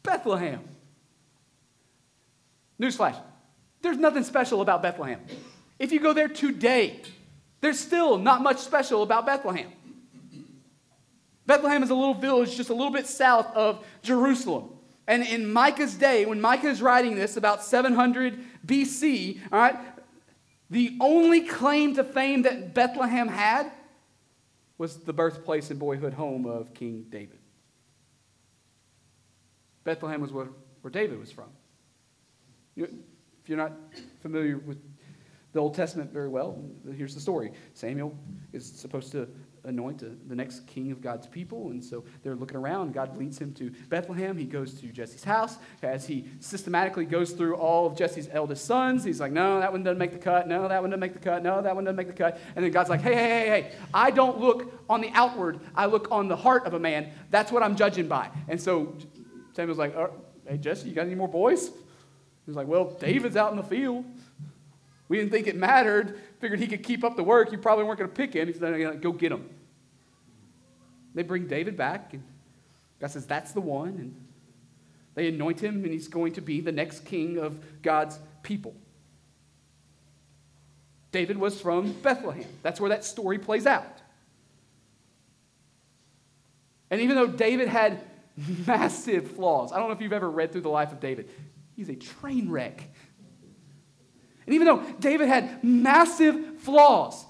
Bethlehem. 0.03 0.61
Newsflash 2.81 3.21
there's 3.83 3.97
nothing 3.97 4.25
special 4.25 4.61
about 4.61 4.83
Bethlehem. 4.83 5.21
If 5.79 5.93
you 5.93 6.01
go 6.01 6.13
there 6.13 6.29
today, 6.29 7.01
there's 7.61 7.79
still 7.79 8.19
not 8.19 8.43
much 8.43 8.59
special 8.59 9.03
about 9.03 9.27
Bethlehem. 9.27 9.71
Bethlehem 11.47 11.83
is 11.83 11.91
a 11.91 11.95
little 11.95 12.15
village 12.15 12.57
just 12.57 12.71
a 12.71 12.75
little 12.75 12.93
bit 12.93 13.07
south 13.07 13.47
of 13.55 13.85
Jerusalem. 14.03 14.71
And 15.07 15.23
in 15.23 15.51
Micah's 15.51 15.95
day, 15.95 16.27
when 16.27 16.41
Micah 16.41 16.69
is 16.69 16.83
writing 16.83 17.15
this 17.15 17.37
about 17.37 17.65
700 17.65 18.39
BC, 18.67 19.41
all 19.51 19.59
right, 19.59 19.77
the 20.69 20.99
only 21.01 21.43
claim 21.43 21.95
to 21.95 22.05
fame 22.05 22.43
that 22.43 22.75
Bethlehem 22.75 23.29
had 23.29 23.73
was 24.77 24.99
the 24.99 25.15
birthplace 25.15 25.71
and 25.71 25.81
boyhood 25.81 26.13
home 26.13 26.45
of 26.45 26.75
King 26.75 27.07
David. 27.09 27.38
Bethlehem 29.89 30.21
was 30.21 30.33
where, 30.33 30.49
where 30.83 30.91
David 30.91 31.19
was 31.19 31.33
from. 31.33 31.49
You, 32.75 32.85
if 33.43 33.49
you're 33.49 33.57
not 33.57 33.73
familiar 34.21 34.59
with 34.59 34.77
the 35.55 35.61
Old 35.61 35.75
Testament 35.75 36.13
very 36.13 36.29
well, 36.29 36.63
here's 36.95 37.15
the 37.15 37.23
story. 37.23 37.53
Samuel 37.73 38.15
is 38.53 38.71
supposed 38.71 39.13
to 39.13 39.27
anoint 39.65 40.01
the 40.29 40.37
next 40.37 40.67
king 40.67 40.93
of 40.93 41.01
God's 41.01 41.27
people. 41.27 41.71
And 41.71 41.83
so 41.83 42.05
they're 42.23 42.37
looking 42.37 42.59
around. 42.59 42.93
God 42.93 43.17
leads 43.17 43.39
him 43.39 43.55
to 43.55 43.71
Bethlehem. 43.89 44.37
He 44.37 44.45
goes 44.45 44.75
to 44.75 44.89
Jesse's 44.89 45.25
house. 45.25 45.57
As 45.83 46.07
he 46.07 46.27
systematically 46.39 47.07
goes 47.07 47.33
through 47.33 47.57
all 47.57 47.87
of 47.87 47.97
Jesse's 47.97 48.29
eldest 48.31 48.67
sons, 48.67 49.05
he's 49.05 49.21
like, 49.21 49.33
no, 49.33 49.59
that 49.59 49.73
one 49.73 49.83
doesn't 49.83 49.99
make 49.99 50.13
the 50.13 50.19
cut. 50.19 50.47
No, 50.47 50.69
that 50.69 50.83
one 50.83 50.91
doesn't 50.91 51.01
make 51.01 51.15
the 51.15 51.19
cut. 51.19 51.43
No, 51.43 51.63
that 51.63 51.75
one 51.75 51.85
doesn't 51.85 51.97
make 51.97 52.09
the 52.09 52.13
cut. 52.13 52.39
And 52.55 52.63
then 52.63 52.73
God's 52.73 52.91
like, 52.91 53.01
hey, 53.01 53.15
hey, 53.15 53.29
hey, 53.29 53.49
hey, 53.49 53.73
I 53.95 54.11
don't 54.11 54.39
look 54.39 54.85
on 54.91 55.01
the 55.01 55.11
outward. 55.15 55.61
I 55.75 55.87
look 55.87 56.09
on 56.11 56.29
the 56.29 56.37
heart 56.37 56.67
of 56.67 56.75
a 56.75 56.79
man. 56.79 57.11
That's 57.31 57.51
what 57.51 57.63
I'm 57.63 57.75
judging 57.75 58.07
by. 58.07 58.31
And 58.49 58.61
so 58.61 58.95
Samuel's 59.59 59.77
like, 59.77 59.97
oh, 59.97 60.13
hey, 60.47 60.57
Jesse, 60.57 60.89
you 60.89 60.95
got 60.95 61.07
any 61.07 61.17
more 61.17 61.27
boys? 61.27 61.73
He's 62.47 62.55
like, 62.55 62.69
well, 62.69 62.97
David's 63.01 63.35
out 63.35 63.51
in 63.51 63.57
the 63.57 63.65
field. 63.65 64.05
We 65.09 65.17
didn't 65.17 65.33
think 65.33 65.49
it 65.49 65.57
mattered. 65.57 66.17
Figured 66.39 66.61
he 66.61 66.69
could 66.69 66.85
keep 66.85 67.03
up 67.03 67.17
the 67.17 67.25
work. 67.25 67.51
You 67.51 67.59
probably 67.59 67.83
weren't 67.83 67.99
going 67.99 68.09
to 68.09 68.15
pick 68.15 68.35
him. 68.35 68.47
He 68.47 68.55
said, 68.55 69.03
go 69.03 69.11
get 69.11 69.33
him. 69.33 69.51
They 71.13 71.25
bring 71.25 71.49
David 71.49 71.77
back, 71.77 72.13
and 72.13 72.23
God 73.01 73.11
says, 73.11 73.27
That's 73.27 73.51
the 73.51 73.61
one. 73.61 73.89
And 73.89 74.15
they 75.17 75.27
anoint 75.27 75.59
him, 75.59 75.83
and 75.83 75.93
he's 75.93 76.07
going 76.07 76.35
to 76.35 76.41
be 76.41 76.61
the 76.61 76.71
next 76.71 77.05
king 77.05 77.39
of 77.39 77.59
God's 77.83 78.17
people. 78.45 78.77
David 81.11 81.37
was 81.37 81.61
from 81.61 81.95
Bethlehem. 81.95 82.47
That's 82.63 82.81
where 82.81 82.91
that 82.91 83.05
story 83.05 83.41
plays 83.41 83.67
out. 83.67 84.03
And 86.93 87.01
even 87.01 87.17
though 87.17 87.27
David 87.27 87.67
had 87.67 88.01
massive 88.67 89.31
flaws, 89.33 89.73
I 89.73 89.79
don't 89.79 89.89
know 89.89 89.95
if 89.95 90.01
you've 90.01 90.13
ever 90.13 90.31
read 90.31 90.53
through 90.53 90.63
the 90.63 90.69
life 90.69 90.93
of 90.93 91.01
David, 91.01 91.31
he's 91.77 91.89
a 91.89 91.97
train 91.97 92.51
wreck. 92.51 92.89
And 94.47 94.55
even 94.55 94.67
though 94.67 94.83
David 94.99 95.29
had 95.29 95.63
massive 95.63 96.61
flaws, 96.61 97.27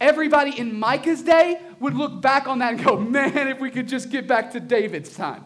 Everybody 0.00 0.58
in 0.58 0.78
Micah's 0.78 1.22
day 1.22 1.60
would 1.80 1.94
look 1.94 2.20
back 2.20 2.46
on 2.46 2.58
that 2.58 2.74
and 2.74 2.84
go, 2.84 2.98
man, 2.98 3.48
if 3.48 3.60
we 3.60 3.70
could 3.70 3.88
just 3.88 4.10
get 4.10 4.26
back 4.26 4.52
to 4.52 4.60
David's 4.60 5.14
time. 5.14 5.44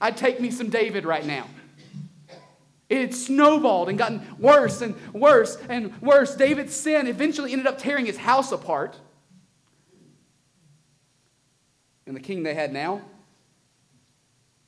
I'd 0.00 0.16
take 0.16 0.40
me 0.40 0.50
some 0.50 0.68
David 0.68 1.04
right 1.04 1.24
now. 1.24 1.48
It 2.88 3.14
snowballed 3.14 3.88
and 3.88 3.98
gotten 3.98 4.22
worse 4.38 4.82
and 4.82 4.94
worse 5.12 5.56
and 5.68 6.00
worse. 6.02 6.36
David's 6.36 6.76
sin 6.76 7.08
eventually 7.08 7.52
ended 7.52 7.66
up 7.66 7.78
tearing 7.78 8.04
his 8.04 8.18
house 8.18 8.52
apart. 8.52 9.00
And 12.06 12.14
the 12.14 12.20
king 12.20 12.42
they 12.42 12.54
had 12.54 12.72
now, 12.72 13.00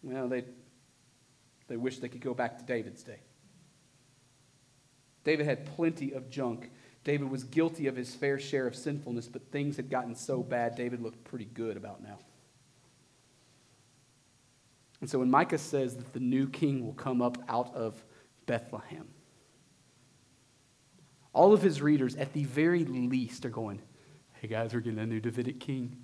well, 0.07 0.29
they, 0.29 0.45
they 1.69 1.77
wish 1.77 1.99
they 1.99 2.09
could 2.09 2.21
go 2.21 2.35
back 2.35 2.59
to 2.59 2.65
David's 2.65 3.03
day. 3.03 3.21
David 5.25 5.47
had 5.47 5.67
plenty 5.67 6.13
of 6.13 6.31
junk 6.31 6.71
David 7.07 7.31
was 7.31 7.45
guilty 7.45 7.87
of 7.87 7.95
his 7.95 8.17
fair 8.17 8.37
share 8.37 8.67
of 8.67 8.75
sinfulness, 8.75 9.29
but 9.29 9.53
things 9.53 9.77
had 9.77 9.89
gotten 9.89 10.17
so 10.17 10.43
bad, 10.43 10.75
David 10.75 11.01
looked 11.01 11.23
pretty 11.23 11.45
good 11.45 11.77
about 11.77 12.03
now. 12.03 12.19
And 15.01 15.09
so 15.09 15.21
when 15.21 15.31
Micah 15.31 15.57
says 15.57 15.95
that 15.95 16.13
the 16.13 16.19
new 16.19 16.49
king 16.49 16.85
will 16.85 16.95
come 16.95 17.23
up 17.23 17.39
out 17.49 17.73
of 17.77 18.05
Bethlehem, 18.47 19.07
all 21.33 21.53
of 21.53 21.63
his 21.63 21.81
readers, 21.81 22.17
at 22.17 22.33
the 22.33 22.43
very 22.43 22.85
least, 22.85 23.47
are 23.47 23.51
going, 23.51 23.81
Hey 24.41 24.49
guys, 24.49 24.75
we're 24.75 24.81
getting 24.81 24.99
a 24.99 25.07
new 25.07 25.21
Davidic 25.21 25.61
king. 25.61 25.97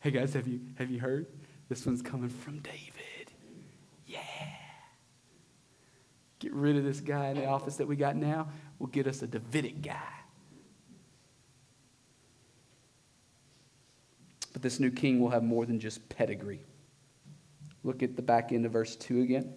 Hey 0.00 0.10
guys, 0.10 0.32
have 0.32 0.48
you, 0.48 0.60
have 0.78 0.90
you 0.90 0.98
heard? 0.98 1.26
This 1.68 1.84
one's 1.84 2.00
coming 2.00 2.30
from 2.30 2.60
David. 2.60 3.30
Yeah. 4.06 4.18
Get 6.38 6.54
rid 6.54 6.76
of 6.76 6.84
this 6.84 7.00
guy 7.00 7.28
in 7.28 7.36
the 7.36 7.44
office 7.44 7.76
that 7.76 7.86
we 7.86 7.96
got 7.96 8.16
now. 8.16 8.48
We'll 8.78 8.88
get 8.88 9.06
us 9.06 9.20
a 9.20 9.26
Davidic 9.26 9.82
guy. 9.82 10.00
But 14.54 14.62
this 14.62 14.80
new 14.80 14.90
king 14.90 15.20
will 15.20 15.28
have 15.28 15.42
more 15.42 15.66
than 15.66 15.78
just 15.78 16.08
pedigree. 16.08 16.64
Look 17.84 18.02
at 18.02 18.16
the 18.16 18.22
back 18.22 18.52
end 18.52 18.64
of 18.64 18.72
verse 18.72 18.96
2 18.96 19.20
again. 19.20 19.52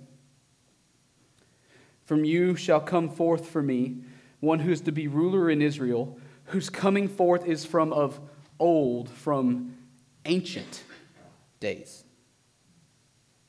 From 2.04 2.26
you 2.26 2.58
shall 2.58 2.82
come 2.82 3.10
forth 3.10 3.48
for 3.48 3.62
me 3.62 4.04
one 4.42 4.60
who 4.60 4.74
is 4.74 4.82
to 4.82 4.92
be 4.92 5.08
ruler 5.08 5.50
in 5.50 5.62
Israel, 5.62 6.20
whose 6.48 6.70
coming 6.70 7.08
forth 7.08 7.46
is 7.46 7.64
from 7.64 7.94
of 7.94 8.20
old, 8.60 9.10
from 9.10 9.73
ancient 10.26 10.84
days. 11.60 12.04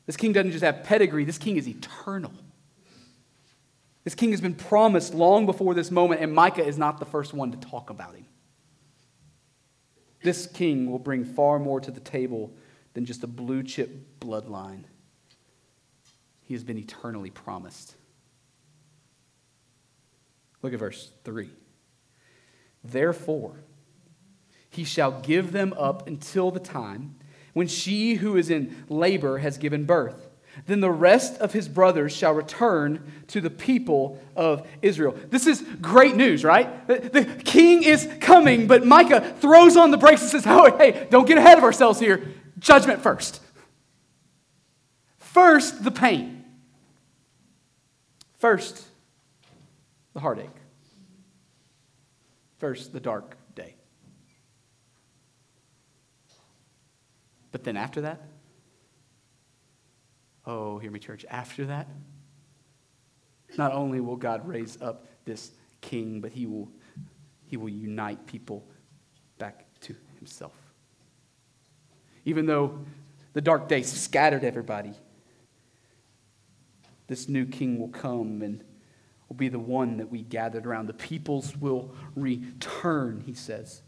This 0.06 0.16
king 0.16 0.32
doesn't 0.32 0.52
just 0.52 0.64
have 0.64 0.84
pedigree, 0.84 1.24
this 1.24 1.38
king 1.38 1.56
is 1.56 1.68
eternal. 1.68 2.32
This 4.04 4.14
king 4.14 4.32
has 4.32 4.40
been 4.40 4.54
promised 4.54 5.14
long 5.14 5.46
before 5.46 5.72
this 5.72 5.90
moment, 5.90 6.20
and 6.20 6.32
Micah 6.34 6.64
is 6.64 6.76
not 6.76 6.98
the 6.98 7.06
first 7.06 7.32
one 7.32 7.52
to 7.52 7.56
talk 7.56 7.88
about 7.88 8.14
him. 8.14 8.26
This 10.22 10.46
king 10.46 10.90
will 10.90 10.98
bring 10.98 11.24
far 11.24 11.58
more 11.58 11.80
to 11.80 11.90
the 11.90 12.00
table 12.00 12.54
than 12.92 13.04
just 13.04 13.24
a 13.24 13.26
blue 13.26 13.62
chip 13.62 14.20
bloodline. 14.20 14.84
He 16.42 16.54
has 16.54 16.64
been 16.64 16.78
eternally 16.78 17.30
promised. 17.30 17.94
Look 20.62 20.72
at 20.72 20.78
verse 20.78 21.10
3. 21.24 21.50
Therefore, 22.82 23.60
he 24.74 24.84
shall 24.84 25.20
give 25.20 25.52
them 25.52 25.74
up 25.76 26.06
until 26.06 26.50
the 26.50 26.60
time 26.60 27.16
when 27.52 27.66
she 27.66 28.14
who 28.14 28.36
is 28.36 28.50
in 28.50 28.84
labor 28.88 29.38
has 29.38 29.58
given 29.58 29.84
birth 29.84 30.28
then 30.66 30.80
the 30.80 30.90
rest 30.90 31.40
of 31.40 31.52
his 31.52 31.68
brothers 31.68 32.14
shall 32.14 32.32
return 32.32 33.12
to 33.28 33.40
the 33.40 33.50
people 33.50 34.22
of 34.36 34.66
Israel. 34.82 35.16
This 35.30 35.46
is 35.46 35.62
great 35.80 36.16
news, 36.16 36.44
right? 36.44 36.86
The, 36.86 37.24
king 37.44 37.82
is 37.82 38.08
coming, 38.20 38.66
but 38.66 38.86
Micah 38.86 39.34
throws 39.40 39.76
on 39.76 39.90
the 39.90 39.96
brakes 39.96 40.22
and 40.22 40.30
says, 40.30 40.44
Oh, 40.46 40.76
hey, 40.76 41.06
don't 41.10 41.26
get 41.26 41.38
ahead 41.38 41.58
of 41.58 41.64
ourselves 41.64 41.98
here. 41.98 42.32
Judgment 42.58 43.02
first. 43.02 43.40
First, 45.18 45.82
the 45.82 45.90
pain. 45.90 46.44
First, 48.38 48.84
the 50.12 50.20
heartache. 50.20 50.48
First, 52.58 52.92
the 52.92 53.00
dark 53.00 53.36
day. 53.54 53.74
But 57.54 57.62
then 57.62 57.76
after 57.76 58.00
that, 58.00 58.20
Oh, 60.44 60.78
hear 60.78 60.90
me, 60.90 60.98
church. 60.98 61.24
After 61.30 61.66
that, 61.66 61.86
not 63.56 63.70
only 63.70 64.00
will 64.00 64.16
God 64.16 64.46
raise 64.46 64.76
up 64.82 65.06
this 65.24 65.52
king, 65.80 66.20
but 66.20 66.32
he 66.32 66.46
will, 66.46 66.68
he 67.46 67.56
will 67.56 67.68
unite 67.68 68.26
people 68.26 68.66
back 69.38 69.66
to 69.82 69.94
himself. 70.16 70.52
Even 72.24 72.46
though 72.46 72.80
the 73.34 73.40
dark 73.40 73.68
days 73.68 73.90
scattered 73.90 74.42
everybody, 74.42 74.94
this 77.06 77.28
new 77.28 77.46
king 77.46 77.78
will 77.78 77.88
come 77.88 78.42
and 78.42 78.64
will 79.28 79.36
be 79.36 79.48
the 79.48 79.60
one 79.60 79.98
that 79.98 80.10
we 80.10 80.22
gathered 80.22 80.66
around. 80.66 80.88
The 80.88 80.94
peoples 80.94 81.56
will 81.56 81.94
return, 82.16 83.22
he 83.24 83.34
says. 83.34 83.82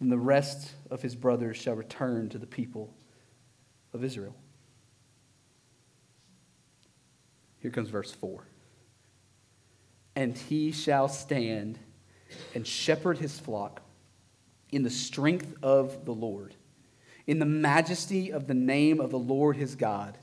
And 0.00 0.10
the 0.10 0.18
rest 0.18 0.72
of 0.90 1.02
his 1.02 1.14
brothers 1.14 1.58
shall 1.58 1.74
return 1.74 2.30
to 2.30 2.38
the 2.38 2.46
people 2.46 2.94
of 3.92 4.02
Israel. 4.02 4.34
Here 7.60 7.70
comes 7.70 7.90
verse 7.90 8.10
4. 8.10 8.42
And 10.16 10.36
he 10.36 10.72
shall 10.72 11.08
stand 11.08 11.78
and 12.54 12.66
shepherd 12.66 13.18
his 13.18 13.38
flock 13.38 13.82
in 14.70 14.82
the 14.82 14.90
strength 14.90 15.54
of 15.62 16.04
the 16.06 16.14
Lord, 16.14 16.54
in 17.26 17.38
the 17.38 17.44
majesty 17.44 18.32
of 18.32 18.46
the 18.46 18.54
name 18.54 19.00
of 19.00 19.10
the 19.10 19.18
Lord 19.18 19.56
his 19.56 19.74
God, 19.74 20.16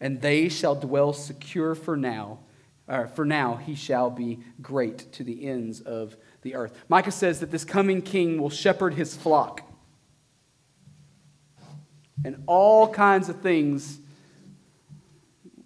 and 0.00 0.20
they 0.20 0.48
shall 0.48 0.74
dwell 0.74 1.12
secure 1.12 1.74
for 1.74 1.96
now. 1.96 2.40
For 3.14 3.24
now, 3.24 3.56
he 3.56 3.74
shall 3.74 4.10
be 4.10 4.40
great 4.60 5.12
to 5.12 5.24
the 5.24 5.46
ends 5.46 5.80
of 5.80 6.16
the 6.44 6.54
earth. 6.54 6.72
Micah 6.88 7.10
says 7.10 7.40
that 7.40 7.50
this 7.50 7.64
coming 7.64 8.00
king 8.00 8.40
will 8.40 8.50
shepherd 8.50 8.94
his 8.94 9.16
flock 9.16 9.62
and 12.24 12.42
all 12.46 12.88
kinds 12.88 13.28
of 13.28 13.40
things 13.40 13.98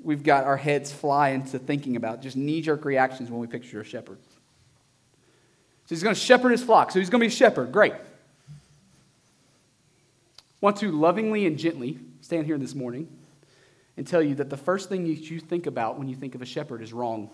we've 0.01 0.23
got 0.23 0.45
our 0.45 0.57
heads 0.57 0.91
fly 0.91 1.31
into 1.31 1.59
thinking 1.59 1.97
about, 1.97 2.23
just 2.23 2.37
knee 2.37 2.63
jerk 2.63 2.87
reactions 2.87 3.31
when 3.31 3.41
we 3.41 3.47
picture 3.47 3.81
a 3.81 3.85
shepherd. 3.85 4.19
So 5.85 5.95
he's 5.95 6.03
going 6.03 6.15
to 6.15 6.21
shepherd 6.21 6.51
his 6.51 6.63
flock. 6.63 6.91
So 6.91 6.99
he's 6.99 7.11
going 7.11 7.21
to 7.21 7.25
be 7.25 7.33
a 7.33 7.37
shepherd. 7.37 7.73
Great. 7.73 7.95
Want 10.61 10.77
to 10.79 10.91
lovingly 10.91 11.47
and 11.47 11.59
gently 11.59 11.99
stand 12.21 12.47
here 12.47 12.59
this 12.59 12.75
morning 12.75 13.09
and 13.97 14.07
tell 14.07 14.23
you 14.23 14.35
that 14.37 14.49
the 14.49 14.57
first 14.57 14.89
thing 14.89 15.07
you 15.07 15.41
think 15.41 15.67
about 15.67 15.99
when 15.99 16.09
you 16.09 16.17
think 16.17 16.35
of 16.35 16.43
a 16.43 16.47
shepherd 16.47 16.83
is 16.83 16.93
wrong. 16.93 17.31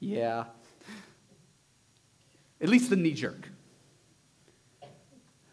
Yeah. 0.00 0.44
At 2.60 2.68
least 2.68 2.90
the 2.90 2.96
knee 2.96 3.12
jerk. 3.12 3.48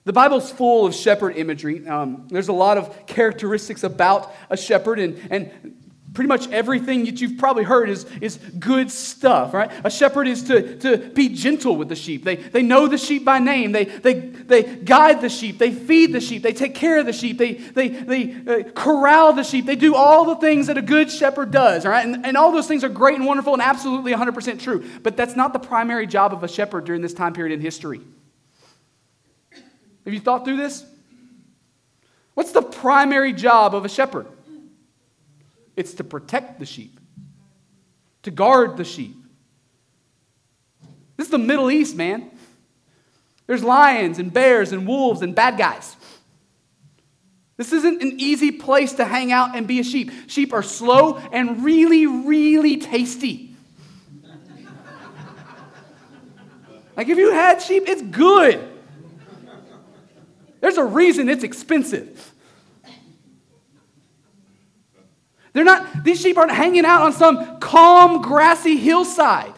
The 0.05 0.13
Bible's 0.13 0.51
full 0.51 0.85
of 0.85 0.93
shepherd 0.93 1.37
imagery. 1.37 1.87
Um, 1.87 2.27
there's 2.29 2.49
a 2.49 2.53
lot 2.53 2.77
of 2.77 3.05
characteristics 3.05 3.83
about 3.83 4.33
a 4.49 4.57
shepherd, 4.57 4.99
and, 4.99 5.19
and 5.29 5.82
pretty 6.13 6.27
much 6.27 6.47
everything 6.49 7.05
that 7.05 7.21
you've 7.21 7.37
probably 7.37 7.63
heard 7.63 7.89
is, 7.89 8.05
is 8.21 8.37
good 8.59 8.91
stuff, 8.91 9.53
right? 9.53 9.71
A 9.83 9.89
shepherd 9.89 10.27
is 10.27 10.43
to, 10.43 10.77
to 10.79 10.97
be 10.97 11.29
gentle 11.29 11.75
with 11.75 11.89
the 11.89 11.95
sheep. 11.95 12.23
They, 12.23 12.35
they 12.35 12.61
know 12.61 12.87
the 12.87 12.99
sheep 12.99 13.25
by 13.25 13.39
name. 13.39 13.71
They, 13.71 13.85
they, 13.85 14.13
they 14.13 14.63
guide 14.75 15.21
the 15.21 15.29
sheep. 15.29 15.57
They 15.57 15.71
feed 15.71 16.13
the 16.13 16.21
sheep. 16.21 16.43
They 16.43 16.53
take 16.53 16.75
care 16.75 16.99
of 16.99 17.07
the 17.07 17.13
sheep. 17.13 17.39
They, 17.39 17.53
they, 17.53 17.89
they 17.89 18.33
uh, 18.47 18.71
corral 18.71 19.33
the 19.33 19.43
sheep. 19.43 19.65
They 19.65 19.75
do 19.75 19.95
all 19.95 20.25
the 20.25 20.35
things 20.35 20.67
that 20.67 20.77
a 20.77 20.83
good 20.83 21.11
shepherd 21.11 21.49
does, 21.49 21.85
right? 21.85 22.05
And, 22.05 22.25
and 22.25 22.37
all 22.37 22.51
those 22.51 22.67
things 22.67 22.83
are 22.83 22.89
great 22.89 23.15
and 23.15 23.25
wonderful 23.25 23.53
and 23.53 23.61
absolutely 23.61 24.13
100% 24.13 24.61
true. 24.61 24.85
But 25.01 25.17
that's 25.17 25.35
not 25.35 25.51
the 25.51 25.59
primary 25.59 26.05
job 26.05 26.31
of 26.33 26.43
a 26.43 26.47
shepherd 26.47 26.85
during 26.85 27.01
this 27.01 27.13
time 27.13 27.33
period 27.33 27.53
in 27.53 27.61
history. 27.61 28.01
Have 30.05 30.13
you 30.13 30.19
thought 30.19 30.45
through 30.45 30.57
this? 30.57 30.85
What's 32.35 32.51
the 32.51 32.61
primary 32.61 33.33
job 33.33 33.73
of 33.73 33.85
a 33.85 33.89
shepherd? 33.89 34.27
It's 35.75 35.93
to 35.95 36.03
protect 36.03 36.59
the 36.59 36.65
sheep, 36.65 36.99
to 38.23 38.31
guard 38.31 38.77
the 38.77 38.83
sheep. 38.83 39.15
This 41.17 41.27
is 41.27 41.31
the 41.31 41.37
Middle 41.37 41.71
East, 41.71 41.95
man. 41.95 42.31
There's 43.47 43.63
lions 43.63 44.19
and 44.19 44.31
bears 44.31 44.71
and 44.71 44.87
wolves 44.87 45.21
and 45.21 45.35
bad 45.35 45.57
guys. 45.57 45.95
This 47.57 47.71
isn't 47.71 48.01
an 48.01 48.19
easy 48.19 48.51
place 48.51 48.93
to 48.93 49.05
hang 49.05 49.31
out 49.31 49.55
and 49.55 49.67
be 49.67 49.79
a 49.79 49.83
sheep. 49.83 50.11
Sheep 50.27 50.53
are 50.53 50.63
slow 50.63 51.17
and 51.17 51.63
really, 51.63 52.07
really 52.07 52.77
tasty. 52.77 53.55
like 56.97 57.09
if 57.09 57.17
you 57.17 57.31
had 57.31 57.61
sheep, 57.61 57.83
it's 57.87 58.01
good. 58.01 58.69
There's 60.61 60.77
a 60.77 60.83
reason 60.83 61.29
it's 61.29 61.43
expensive. 61.43 62.32
They're 65.53 65.63
not, 65.63 66.03
these 66.03 66.19
sheep 66.19 66.37
aren't 66.37 66.51
hanging 66.51 66.83
out 66.85 67.03
on 67.03 67.13
some 67.13 67.59
calm, 67.59 68.21
grassy 68.21 68.75
hillside. 68.75 69.53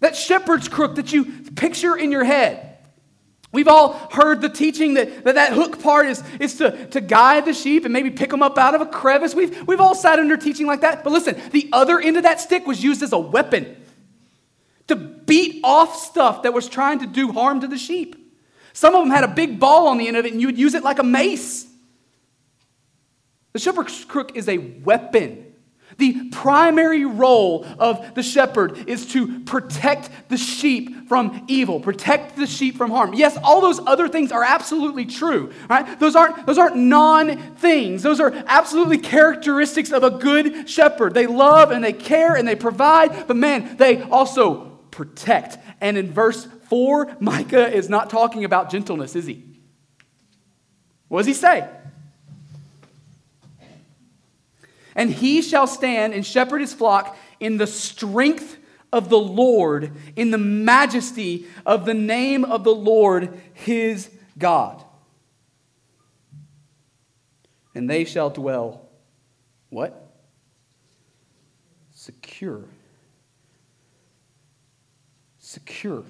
That 0.00 0.16
shepherd's 0.16 0.68
crook 0.68 0.96
that 0.96 1.12
you 1.12 1.24
picture 1.56 1.96
in 1.96 2.12
your 2.12 2.24
head. 2.24 2.64
We've 3.50 3.68
all 3.68 3.94
heard 4.12 4.42
the 4.42 4.48
teaching 4.48 4.94
that 4.94 5.24
that, 5.24 5.36
that 5.36 5.52
hook 5.54 5.82
part 5.82 6.06
is, 6.06 6.22
is 6.38 6.56
to, 6.56 6.86
to 6.88 7.00
guide 7.00 7.46
the 7.46 7.54
sheep 7.54 7.84
and 7.84 7.92
maybe 7.92 8.10
pick 8.10 8.30
them 8.30 8.42
up 8.42 8.58
out 8.58 8.74
of 8.74 8.82
a 8.82 8.86
crevice. 8.86 9.34
We've, 9.34 9.66
we've 9.66 9.80
all 9.80 9.94
sat 9.94 10.18
under 10.18 10.36
teaching 10.36 10.66
like 10.66 10.82
that. 10.82 11.02
But 11.02 11.12
listen, 11.12 11.40
the 11.50 11.68
other 11.72 11.98
end 11.98 12.18
of 12.18 12.24
that 12.24 12.40
stick 12.40 12.66
was 12.66 12.82
used 12.84 13.02
as 13.02 13.12
a 13.12 13.18
weapon 13.18 13.76
to 14.88 14.96
beat 14.96 15.60
off 15.64 15.96
stuff 15.96 16.42
that 16.42 16.52
was 16.52 16.68
trying 16.68 16.98
to 16.98 17.06
do 17.06 17.32
harm 17.32 17.60
to 17.60 17.68
the 17.68 17.78
sheep. 17.78 18.16
Some 18.72 18.94
of 18.94 19.02
them 19.02 19.10
had 19.10 19.24
a 19.24 19.28
big 19.28 19.58
ball 19.58 19.88
on 19.88 19.98
the 19.98 20.08
end 20.08 20.16
of 20.16 20.26
it, 20.26 20.32
and 20.32 20.40
you 20.40 20.48
would 20.48 20.58
use 20.58 20.74
it 20.74 20.84
like 20.84 20.98
a 20.98 21.04
mace. 21.04 21.66
The 23.58 23.64
shepherd's 23.64 24.04
crook 24.04 24.36
is 24.36 24.48
a 24.48 24.58
weapon. 24.58 25.52
The 25.96 26.28
primary 26.30 27.04
role 27.04 27.66
of 27.80 28.14
the 28.14 28.22
shepherd 28.22 28.88
is 28.88 29.06
to 29.14 29.40
protect 29.40 30.10
the 30.28 30.36
sheep 30.36 31.08
from 31.08 31.44
evil, 31.48 31.80
protect 31.80 32.36
the 32.36 32.46
sheep 32.46 32.76
from 32.76 32.92
harm. 32.92 33.14
Yes, 33.14 33.36
all 33.42 33.60
those 33.60 33.80
other 33.80 34.06
things 34.06 34.30
are 34.30 34.44
absolutely 34.44 35.06
true, 35.06 35.52
right? 35.68 35.98
Those 35.98 36.14
aren't, 36.14 36.46
those 36.46 36.56
aren't 36.56 36.76
non 36.76 37.56
things. 37.56 38.04
Those 38.04 38.20
are 38.20 38.32
absolutely 38.46 38.98
characteristics 38.98 39.90
of 39.90 40.04
a 40.04 40.10
good 40.10 40.70
shepherd. 40.70 41.14
They 41.14 41.26
love 41.26 41.72
and 41.72 41.82
they 41.82 41.92
care 41.92 42.36
and 42.36 42.46
they 42.46 42.54
provide, 42.54 43.26
but 43.26 43.36
man, 43.36 43.76
they 43.76 44.02
also 44.02 44.66
protect. 44.92 45.58
And 45.80 45.98
in 45.98 46.12
verse 46.12 46.46
4, 46.68 47.16
Micah 47.18 47.74
is 47.74 47.88
not 47.88 48.08
talking 48.08 48.44
about 48.44 48.70
gentleness, 48.70 49.16
is 49.16 49.26
he? 49.26 49.48
What 51.08 51.20
does 51.20 51.26
he 51.26 51.34
say? 51.34 51.68
And 54.98 55.10
he 55.10 55.40
shall 55.40 55.66
stand 55.66 56.12
and 56.12 56.26
shepherd 56.26 56.60
his 56.60 56.74
flock 56.74 57.16
in 57.40 57.56
the 57.56 57.66
strength 57.66 58.58
of 58.92 59.08
the 59.08 59.18
Lord, 59.18 59.92
in 60.14 60.30
the 60.30 60.36
majesty 60.36 61.46
of 61.64 61.86
the 61.86 61.94
name 61.94 62.44
of 62.44 62.64
the 62.64 62.74
Lord 62.74 63.40
his 63.54 64.10
God. 64.36 64.84
And 67.74 67.88
they 67.88 68.04
shall 68.04 68.28
dwell, 68.28 68.86
what? 69.70 70.10
Secure 71.92 72.64
secure. 75.48 76.04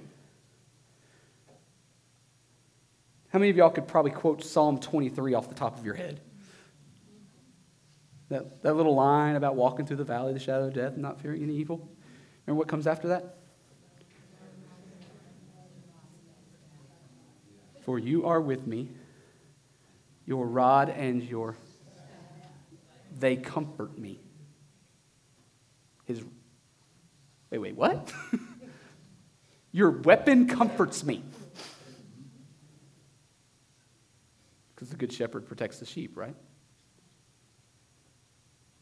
How 3.28 3.38
many 3.38 3.50
of 3.50 3.56
y'all 3.56 3.70
could 3.70 3.86
probably 3.86 4.10
quote 4.10 4.42
Psalm 4.42 4.80
23 4.80 5.34
off 5.34 5.48
the 5.48 5.54
top 5.54 5.78
of 5.78 5.84
your 5.84 5.94
head? 5.94 6.18
That, 8.30 8.62
that 8.62 8.74
little 8.74 8.94
line 8.94 9.36
about 9.36 9.56
walking 9.56 9.86
through 9.86 9.96
the 9.96 10.04
valley 10.04 10.28
of 10.28 10.34
the 10.34 10.44
shadow 10.44 10.66
of 10.66 10.74
death 10.74 10.92
and 10.92 11.02
not 11.02 11.20
fearing 11.20 11.42
any 11.42 11.54
evil. 11.54 11.88
Remember 12.46 12.58
what 12.58 12.68
comes 12.68 12.86
after 12.86 13.08
that? 13.08 13.38
For 17.82 17.98
you 17.98 18.26
are 18.26 18.40
with 18.40 18.66
me, 18.66 18.90
your 20.26 20.46
rod 20.46 20.90
and 20.90 21.22
your 21.22 21.56
they 23.18 23.36
comfort 23.36 23.98
me. 23.98 24.20
His 26.04 26.22
wait, 27.50 27.58
wait, 27.58 27.76
what? 27.76 28.12
Your 29.72 29.90
weapon 29.90 30.46
comforts 30.46 31.04
me. 31.04 31.22
Because 34.74 34.88
the 34.88 34.96
good 34.96 35.12
shepherd 35.12 35.46
protects 35.46 35.78
the 35.78 35.86
sheep, 35.86 36.16
right? 36.16 36.34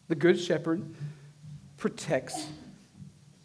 The 0.09 0.15
good 0.15 0.41
shepherd 0.41 0.83
protects 1.77 2.49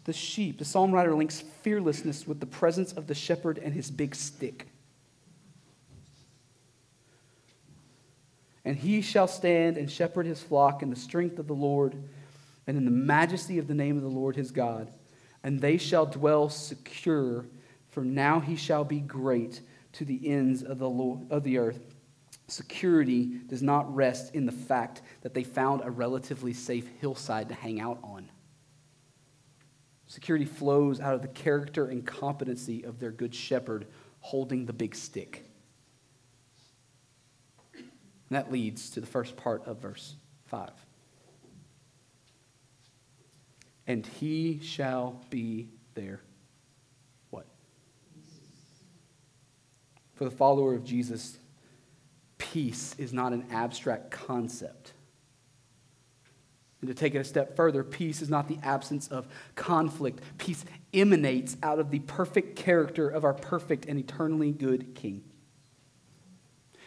the 0.04 0.12
sheep. 0.12 0.58
The 0.58 0.64
psalm 0.64 0.92
writer 0.92 1.14
links 1.14 1.42
fearlessness 1.62 2.26
with 2.26 2.40
the 2.40 2.46
presence 2.46 2.92
of 2.92 3.06
the 3.06 3.14
shepherd 3.14 3.58
and 3.58 3.74
his 3.74 3.90
big 3.90 4.14
stick. 4.14 4.68
And 8.64 8.76
he 8.76 9.02
shall 9.02 9.26
stand 9.26 9.76
and 9.76 9.90
shepherd 9.90 10.26
his 10.26 10.40
flock 10.40 10.82
in 10.82 10.90
the 10.90 10.96
strength 10.96 11.38
of 11.38 11.48
the 11.48 11.52
Lord 11.52 11.96
and 12.66 12.76
in 12.76 12.84
the 12.84 12.92
majesty 12.92 13.58
of 13.58 13.66
the 13.66 13.74
name 13.74 13.96
of 13.96 14.02
the 14.02 14.08
Lord 14.08 14.36
his 14.36 14.52
God. 14.52 14.92
And 15.42 15.60
they 15.60 15.76
shall 15.76 16.06
dwell 16.06 16.48
secure, 16.48 17.44
for 17.88 18.04
now 18.04 18.38
he 18.38 18.54
shall 18.54 18.84
be 18.84 19.00
great 19.00 19.60
to 19.94 20.04
the 20.04 20.28
ends 20.28 20.62
of 20.62 20.78
the, 20.78 20.88
Lord, 20.88 21.26
of 21.30 21.42
the 21.42 21.58
earth. 21.58 21.80
Security 22.52 23.24
does 23.46 23.62
not 23.62 23.94
rest 23.94 24.34
in 24.34 24.44
the 24.44 24.52
fact 24.52 25.00
that 25.22 25.32
they 25.32 25.42
found 25.42 25.80
a 25.82 25.90
relatively 25.90 26.52
safe 26.52 26.86
hillside 27.00 27.48
to 27.48 27.54
hang 27.54 27.80
out 27.80 27.98
on. 28.02 28.28
Security 30.06 30.44
flows 30.44 31.00
out 31.00 31.14
of 31.14 31.22
the 31.22 31.28
character 31.28 31.86
and 31.86 32.06
competency 32.06 32.82
of 32.82 33.00
their 33.00 33.10
good 33.10 33.34
shepherd 33.34 33.86
holding 34.20 34.66
the 34.66 34.72
big 34.74 34.94
stick. 34.94 35.46
And 37.72 37.86
that 38.28 38.52
leads 38.52 38.90
to 38.90 39.00
the 39.00 39.06
first 39.06 39.34
part 39.34 39.66
of 39.66 39.78
verse 39.78 40.14
5. 40.48 40.72
And 43.86 44.06
he 44.06 44.60
shall 44.62 45.24
be 45.30 45.70
there. 45.94 46.20
What? 47.30 47.46
For 50.16 50.24
the 50.24 50.30
follower 50.30 50.74
of 50.74 50.84
Jesus, 50.84 51.38
peace 52.42 52.96
is 52.98 53.12
not 53.12 53.32
an 53.32 53.46
abstract 53.52 54.10
concept. 54.10 54.92
And 56.80 56.88
to 56.88 56.94
take 56.94 57.14
it 57.14 57.18
a 57.18 57.24
step 57.24 57.54
further, 57.54 57.84
peace 57.84 58.20
is 58.20 58.28
not 58.28 58.48
the 58.48 58.58
absence 58.64 59.06
of 59.06 59.28
conflict. 59.54 60.20
Peace 60.38 60.64
emanates 60.92 61.56
out 61.62 61.78
of 61.78 61.92
the 61.92 62.00
perfect 62.00 62.56
character 62.56 63.08
of 63.08 63.24
our 63.24 63.32
perfect 63.32 63.86
and 63.86 63.96
eternally 63.96 64.50
good 64.50 64.96
King. 64.96 65.22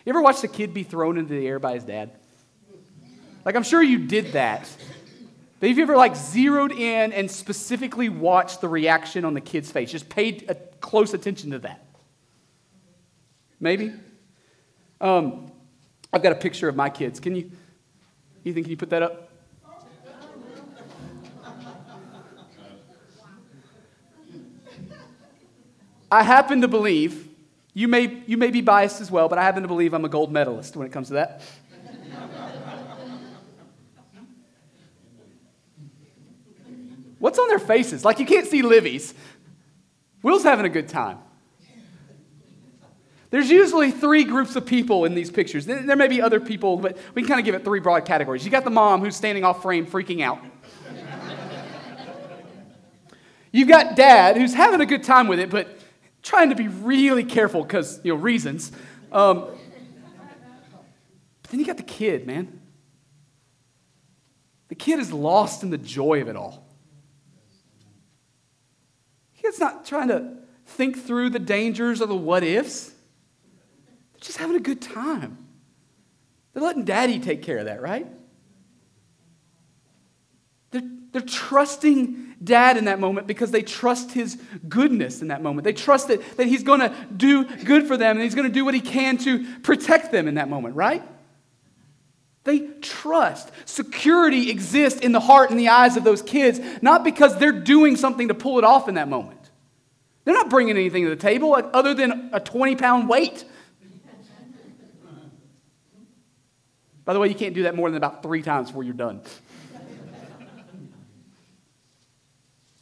You 0.06 0.10
ever 0.10 0.22
watched 0.22 0.44
a 0.44 0.50
kid 0.50 0.74
be 0.74 0.84
thrown 0.84 1.18
into 1.18 1.34
the 1.34 1.48
air 1.48 1.58
by 1.58 1.76
his 1.76 1.86
dad? 1.86 2.12
Like, 3.46 3.56
I'm 3.56 3.64
sure 3.64 3.82
you 3.82 4.00
did 4.00 4.34
that. 4.34 4.70
But 5.62 5.70
have 5.70 5.78
you 5.78 5.84
ever, 5.84 5.96
like, 5.96 6.18
zeroed 6.18 6.74
in 6.74 7.14
and 7.14 7.32
specifically 7.32 8.10
watched 8.10 8.60
the 8.60 8.68
reaction 8.68 9.24
on 9.24 9.34
the 9.34 9.42
kid's 9.42 9.72
face? 9.72 9.90
Just 9.90 10.10
paid 10.10 10.54
close 10.82 11.14
attention 11.14 11.52
to 11.52 11.60
that? 11.60 11.86
Maybe? 13.60 13.94
Um, 15.02 15.52
I've 16.12 16.24
got 16.24 16.32
a 16.32 16.36
picture 16.36 16.70
of 16.70 16.76
my 16.76 16.90
kids. 16.90 17.20
Can 17.20 17.36
you, 17.36 17.52
Ethan, 18.44 18.64
can 18.64 18.72
you 18.72 18.78
put 18.78 18.90
that 18.92 19.04
up? 19.04 19.30
I 26.12 26.24
happen 26.24 26.62
to 26.62 26.68
believe, 26.68 27.28
you 27.74 27.88
may, 27.88 28.24
you 28.26 28.38
may 28.38 28.52
be 28.52 28.62
biased 28.62 29.02
as 29.02 29.12
well, 29.12 29.28
but 29.28 29.38
I 29.38 29.44
happen 29.44 29.64
to 29.64 29.68
believe 29.68 29.94
I'm 29.94 30.06
a 30.06 30.10
gold 30.10 30.32
medalist 30.32 30.76
when 30.78 30.88
it 30.88 30.94
comes 30.94 31.08
to 31.08 31.16
that. 31.16 31.42
What's 37.20 37.40
on 37.40 37.48
their 37.48 37.60
faces? 37.60 38.06
Like 38.06 38.20
you 38.20 38.26
can't 38.26 38.46
see 38.46 38.62
Livy's. 38.62 39.14
Will's 40.22 40.44
having 40.44 40.66
a 40.66 40.70
good 40.70 40.88
time. 40.88 41.18
There's 43.32 43.50
usually 43.50 43.92
three 43.92 44.24
groups 44.24 44.56
of 44.56 44.66
people 44.66 45.06
in 45.06 45.16
these 45.16 45.32
pictures. 45.32 45.66
There 45.66 45.96
may 45.96 46.08
be 46.08 46.22
other 46.22 46.40
people, 46.40 46.78
but 46.78 46.98
we 47.14 47.22
can 47.22 47.30
kind 47.30 47.40
of 47.40 47.46
give 47.46 47.56
it 47.56 47.64
three 47.64 47.80
broad 47.80 48.06
categories. 48.06 48.46
You 48.46 48.52
got 48.52 48.64
the 48.64 48.70
mom 48.70 49.02
who's 49.02 49.16
standing 49.16 49.44
off 49.44 49.62
frame, 49.62 49.86
freaking 49.86 50.22
out. 50.22 50.40
You've 53.52 53.70
got 53.70 53.96
dad 53.96 54.36
who's 54.36 54.54
having 54.54 54.82
a 54.82 54.86
good 54.86 55.04
time 55.04 55.28
with 55.28 55.40
it, 55.40 55.50
but 55.50 55.80
trying 56.22 56.50
to 56.50 56.56
be 56.56 56.68
really 56.68 57.24
careful 57.24 57.64
because, 57.64 58.02
you 58.04 58.14
know, 58.14 58.20
reasons. 58.20 58.72
Um, 59.12 59.46
but 61.42 61.52
then 61.52 61.60
you 61.60 61.66
got 61.66 61.78
the 61.78 61.84
kid, 61.84 62.28
man. 62.28 62.60
The 64.68 64.76
kid 64.76 65.00
is 65.00 65.14
lost 65.14 65.64
in 65.64 65.70
the 65.70 65.78
joy 65.78 66.22
of 66.22 66.28
it 66.28 66.36
all. 66.36 66.66
He's 69.34 69.60
not 69.60 69.86
trying 69.86 70.08
to 70.08 70.38
think 70.66 70.98
through 71.06 71.30
the 71.30 71.40
dangers 71.40 72.02
or 72.02 72.08
the 72.08 72.16
what 72.16 72.44
ifs. 72.44 72.92
Just 74.26 74.40
having 74.40 74.56
a 74.56 74.60
good 74.60 74.82
time. 74.82 75.38
They're 76.54 76.64
letting 76.64 76.84
daddy 76.84 77.20
take 77.20 77.44
care 77.44 77.60
of 77.60 77.66
that, 77.66 77.80
right? 77.80 78.08
They're, 80.72 80.82
they're 81.12 81.22
trusting 81.22 82.36
dad 82.44 82.78
in 82.78 82.86
that 82.86 83.00
moment 83.00 83.28
because 83.28 83.52
they 83.52 83.62
trust 83.62 84.14
his 84.14 84.42
goodness 84.68 85.22
in 85.22 85.28
that 85.28 85.44
moment. 85.44 85.64
They 85.64 85.74
trust 85.74 86.08
that, 86.08 86.38
that 86.38 86.48
he's 86.48 86.64
going 86.64 86.80
to 86.80 86.92
do 87.16 87.44
good 87.44 87.88
for 87.88 87.98
them 87.98 88.18
and 88.18 88.24
he's 88.24 88.34
going 88.34 88.48
to 88.48 88.54
do 88.54 88.66
what 88.66 88.74
he 88.74 88.82
can 88.82 89.20
to 89.20 89.46
protect 89.60 90.12
them 90.12 90.28
in 90.28 90.36
that 90.36 90.50
moment, 90.50 90.76
right? 90.76 91.04
They 92.46 92.62
trust. 92.82 93.52
Security 93.66 94.50
exists 94.50 95.02
in 95.02 95.12
the 95.12 95.20
heart 95.20 95.52
and 95.52 95.60
the 95.60 95.70
eyes 95.70 95.98
of 95.98 96.04
those 96.04 96.24
kids, 96.24 96.60
not 96.82 97.04
because 97.04 97.38
they're 97.38 97.52
doing 97.52 97.96
something 97.96 98.30
to 98.30 98.34
pull 98.34 98.58
it 98.58 98.64
off 98.64 98.90
in 98.90 98.96
that 98.96 99.08
moment. 99.08 99.52
They're 100.24 100.34
not 100.34 100.50
bringing 100.50 100.76
anything 100.76 101.04
to 101.04 101.12
the 101.12 101.16
table 101.16 101.56
other 101.56 101.94
than 101.94 102.32
a 102.34 102.40
20 102.40 102.76
pound 102.76 103.08
weight. 103.08 103.46
By 107.06 107.14
the 107.14 107.20
way, 107.20 107.28
you 107.28 107.36
can't 107.36 107.54
do 107.54 107.64
that 107.64 107.76
more 107.76 107.90
than 107.90 107.98
about 107.98 108.24
three 108.24 108.42
times 108.42 108.70
before 108.70 108.84
you're 108.84 108.96
done. 108.96 109.22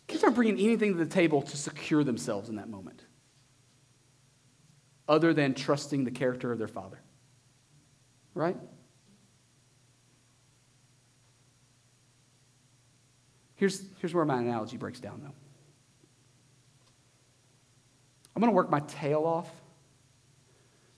Kids 0.07 0.23
aren't 0.23 0.35
bringing 0.35 0.57
anything 0.59 0.93
to 0.93 0.97
the 0.97 1.09
table 1.09 1.41
to 1.41 1.57
secure 1.57 2.03
themselves 2.03 2.47
in 2.47 2.55
that 2.55 2.69
moment, 2.69 3.03
other 5.07 5.33
than 5.33 5.53
trusting 5.53 6.05
the 6.05 6.11
character 6.11 6.51
of 6.51 6.59
their 6.59 6.67
father. 6.67 7.01
Right? 8.33 8.57
Here's, 13.55 13.83
here's 13.99 14.13
where 14.13 14.25
my 14.25 14.39
analogy 14.39 14.77
breaks 14.77 14.99
down, 14.99 15.21
though. 15.23 15.33
I'm 18.35 18.39
going 18.39 18.51
to 18.51 18.55
work 18.55 18.69
my 18.69 18.81
tail 18.81 19.25
off 19.25 19.49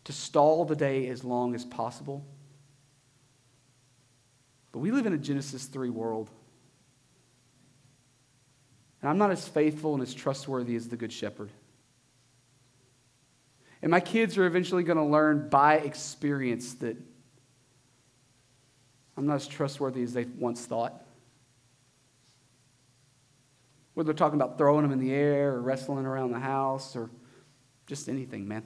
to 0.05 0.13
stall 0.13 0.65
the 0.65 0.75
day 0.75 1.07
as 1.07 1.23
long 1.23 1.53
as 1.53 1.65
possible. 1.65 2.25
But 4.75 4.81
we 4.81 4.91
live 4.91 5.05
in 5.05 5.13
a 5.13 5.17
Genesis 5.17 5.67
3 5.67 5.89
world 5.89 6.29
and 9.01 9.09
I'm 9.09 9.17
not 9.17 9.31
as 9.31 9.47
faithful 9.47 9.93
and 9.93 10.03
as 10.03 10.13
trustworthy 10.13 10.75
as 10.75 10.89
the 10.89 10.97
Good 10.97 11.13
Shepherd. 11.13 11.49
And 13.81 13.89
my 13.89 14.01
kids 14.01 14.37
are 14.37 14.45
eventually 14.45 14.83
going 14.83 14.97
to 14.97 15.05
learn 15.05 15.47
by 15.47 15.75
experience 15.75 16.73
that 16.73 16.97
I'm 19.15 19.25
not 19.25 19.35
as 19.35 19.47
trustworthy 19.47 20.03
as 20.03 20.11
they 20.11 20.25
once 20.25 20.65
thought. 20.65 21.05
Whether 23.93 24.07
they're 24.07 24.13
talking 24.13 24.41
about 24.41 24.57
throwing 24.57 24.81
them 24.81 24.91
in 24.91 24.99
the 24.99 25.13
air 25.13 25.53
or 25.53 25.61
wrestling 25.61 26.05
around 26.05 26.33
the 26.33 26.39
house 26.39 26.97
or 26.97 27.09
just 27.87 28.09
anything, 28.09 28.45
man. 28.45 28.63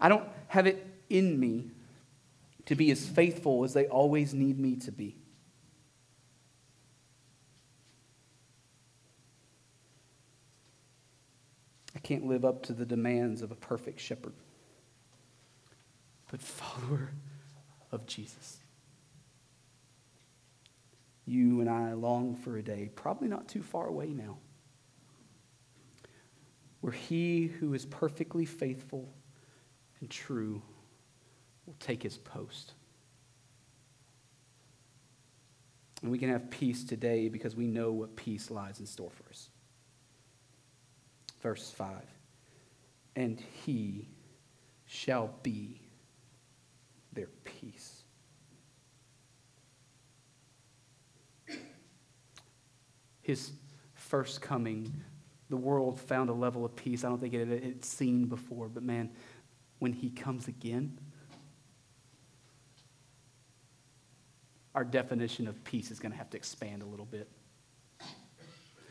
I 0.00 0.08
don't 0.08 0.26
have 0.48 0.66
it 0.66 0.86
in 1.10 1.38
me 1.38 1.72
to 2.70 2.76
be 2.76 2.92
as 2.92 3.04
faithful 3.04 3.64
as 3.64 3.74
they 3.74 3.88
always 3.88 4.32
need 4.32 4.56
me 4.56 4.76
to 4.76 4.92
be. 4.92 5.16
I 11.96 11.98
can't 11.98 12.26
live 12.26 12.44
up 12.44 12.62
to 12.66 12.72
the 12.72 12.86
demands 12.86 13.42
of 13.42 13.50
a 13.50 13.56
perfect 13.56 13.98
shepherd, 13.98 14.34
but 16.30 16.40
follower 16.40 17.10
of 17.90 18.06
Jesus. 18.06 18.58
You 21.26 21.60
and 21.60 21.68
I 21.68 21.94
long 21.94 22.36
for 22.36 22.56
a 22.56 22.62
day, 22.62 22.88
probably 22.94 23.26
not 23.26 23.48
too 23.48 23.64
far 23.64 23.88
away 23.88 24.10
now, 24.10 24.38
where 26.82 26.92
he 26.92 27.48
who 27.48 27.74
is 27.74 27.84
perfectly 27.84 28.44
faithful 28.44 29.12
and 29.98 30.08
true 30.08 30.62
will 31.70 31.76
take 31.78 32.02
his 32.02 32.18
post. 32.18 32.72
And 36.02 36.10
we 36.10 36.18
can 36.18 36.28
have 36.30 36.50
peace 36.50 36.82
today 36.82 37.28
because 37.28 37.54
we 37.54 37.66
know 37.66 37.92
what 37.92 38.16
peace 38.16 38.50
lies 38.50 38.80
in 38.80 38.86
store 38.86 39.10
for 39.10 39.30
us 39.30 39.50
verse 41.40 41.70
5. 41.70 41.96
And 43.16 43.42
he 43.64 44.08
shall 44.86 45.30
be 45.42 45.80
their 47.12 47.28
peace. 47.44 48.02
His 53.22 53.52
first 53.94 54.40
coming 54.42 54.92
the 55.50 55.56
world 55.56 55.98
found 55.98 56.30
a 56.30 56.32
level 56.32 56.64
of 56.64 56.76
peace 56.76 57.04
I 57.04 57.08
don't 57.08 57.20
think 57.20 57.34
it 57.34 57.48
had 57.48 57.84
seen 57.84 58.26
before. 58.26 58.68
But 58.68 58.84
man, 58.84 59.10
when 59.80 59.92
he 59.92 60.10
comes 60.10 60.46
again, 60.46 60.96
our 64.74 64.84
definition 64.84 65.48
of 65.48 65.62
peace 65.64 65.90
is 65.90 65.98
going 65.98 66.12
to 66.12 66.18
have 66.18 66.30
to 66.30 66.36
expand 66.36 66.82
a 66.82 66.86
little 66.86 67.06
bit. 67.06 67.28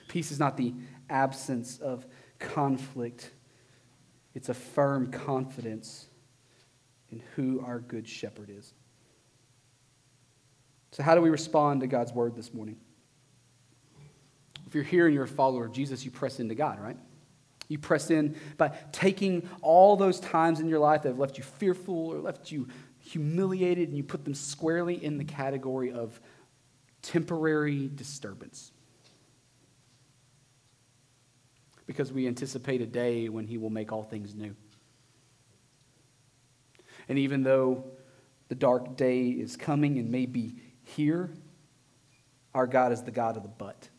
Peace 0.08 0.32
is 0.32 0.40
not 0.40 0.58
the 0.58 0.74
absence 1.10 1.78
of 1.80 2.06
conflict, 2.40 3.32
it's 4.34 4.50
a 4.50 4.54
firm 4.54 5.12
confidence 5.12 6.08
in 7.10 7.22
who 7.36 7.64
our 7.66 7.80
good 7.80 8.08
shepherd 8.08 8.50
is. 8.50 8.74
So, 10.92 11.04
how 11.04 11.16
do 11.16 11.22
we 11.22 11.30
respond 11.30 11.82
to 11.82 11.88
God's 11.88 12.12
word 12.12 12.36
this 12.36 12.54
morning? 12.54 12.78
If 14.66 14.76
you're 14.76 14.84
here 14.84 15.06
and 15.06 15.14
you're 15.14 15.24
a 15.24 15.28
follower 15.28 15.66
of 15.66 15.72
Jesus, 15.72 16.06
you 16.06 16.12
press 16.12 16.40
into 16.40 16.56
God, 16.56 16.80
right? 16.80 16.98
You 17.68 17.78
press 17.78 18.10
in 18.10 18.36
by 18.58 18.70
taking 18.92 19.48
all 19.62 19.96
those 19.96 20.20
times 20.20 20.60
in 20.60 20.68
your 20.68 20.80
life 20.80 21.04
that 21.04 21.10
have 21.10 21.20
left 21.20 21.38
you 21.38 21.44
fearful 21.44 22.08
or 22.08 22.20
left 22.20 22.52
you 22.52 22.68
humiliated, 23.12 23.90
and 23.90 23.98
you 23.98 24.04
put 24.04 24.24
them 24.24 24.34
squarely 24.34 25.04
in 25.04 25.18
the 25.18 25.24
category 25.24 25.92
of 25.92 26.20
temporary 27.02 27.90
disturbance. 27.94 28.72
Because 31.86 32.14
we 32.14 32.28
anticipate 32.28 32.82
a 32.82 32.86
day 32.86 33.30
when 33.30 33.48
He 33.48 33.58
will 33.58 33.72
make 33.72 33.92
all 33.92 34.04
things 34.04 34.36
new. 34.36 34.56
And 37.08 37.18
even 37.18 37.42
though 37.42 37.84
the 38.50 38.56
dark 38.56 38.96
day 38.96 39.30
is 39.30 39.56
coming 39.56 39.98
and 39.98 40.12
may 40.12 40.28
be 40.28 40.56
here, 40.84 41.32
our 42.54 42.68
God 42.68 42.92
is 42.92 43.02
the 43.02 43.12
God 43.12 43.38
of 43.38 43.44
the 43.44 43.50
but. 43.50 43.90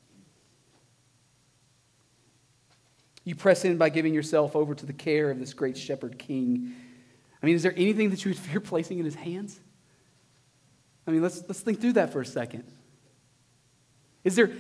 You 3.25 3.35
press 3.35 3.65
in 3.65 3.77
by 3.77 3.89
giving 3.89 4.15
yourself 4.15 4.55
over 4.55 4.75
to 4.75 4.87
the 4.87 4.93
care 4.93 5.31
of 5.31 5.39
this 5.39 5.53
great 5.53 5.77
shepherd 5.77 6.19
king. 6.19 6.75
I 7.43 7.47
mean, 7.47 7.55
is 7.55 7.63
there 7.63 7.75
anything 7.77 8.11
that 8.11 8.25
you 8.25 8.31
would 8.31 8.39
fear 8.39 8.61
placing 8.61 8.99
in 8.99 9.05
his 9.05 9.15
hands? 9.15 9.59
I 11.07 11.11
mean, 11.11 11.23
let's, 11.23 11.43
let's 11.49 11.61
think 11.61 11.81
through 11.81 11.95
that 11.95 12.13
for 12.13 12.21
a 12.21 12.27
second. 12.27 12.65
Is 14.25 14.37
there, 14.37 14.51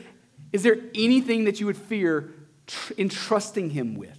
is 0.53 0.62
there 0.62 0.79
anything 0.95 1.45
that 1.45 1.61
you 1.61 1.66
would 1.66 1.77
fear 1.77 2.33
tr- 2.66 2.95
entrusting 2.97 3.71
him 3.71 3.95
with? 3.95 4.19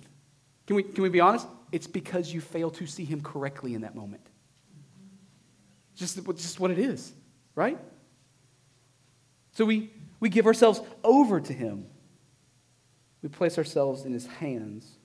Can 0.67 0.75
we, 0.75 0.83
can 0.83 1.03
we 1.03 1.09
be 1.09 1.19
honest? 1.19 1.47
It's 1.71 1.87
because 1.87 2.31
you 2.33 2.41
fail 2.41 2.69
to 2.71 2.85
see 2.85 3.05
him 3.05 3.21
correctly 3.21 3.73
in 3.73 3.81
that 3.81 3.95
moment. 3.95 4.25
Just, 5.95 6.23
just 6.37 6.59
what 6.59 6.71
it 6.71 6.79
is, 6.79 7.11
right? 7.55 7.77
So 9.53 9.65
we, 9.65 9.91
we 10.19 10.29
give 10.29 10.45
ourselves 10.45 10.81
over 11.03 11.39
to 11.39 11.53
him. 11.53 11.85
We 13.21 13.29
place 13.29 13.57
ourselves 13.57 14.05
in 14.05 14.13
his 14.13 14.25
hands. 14.25 14.97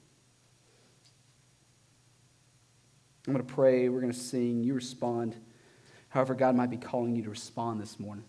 I'm 3.27 3.33
going 3.33 3.45
to 3.45 3.55
pray. 3.55 3.89
We're 3.89 4.01
going 4.01 4.13
to 4.13 4.19
sing. 4.19 4.63
You 4.63 4.75
respond. 4.75 5.37
However, 6.09 6.35
God 6.35 6.55
might 6.55 6.71
be 6.71 6.77
calling 6.77 7.17
you 7.17 7.23
to 7.25 7.31
respond 7.31 7.81
this 7.81 7.99
morning. 7.99 8.25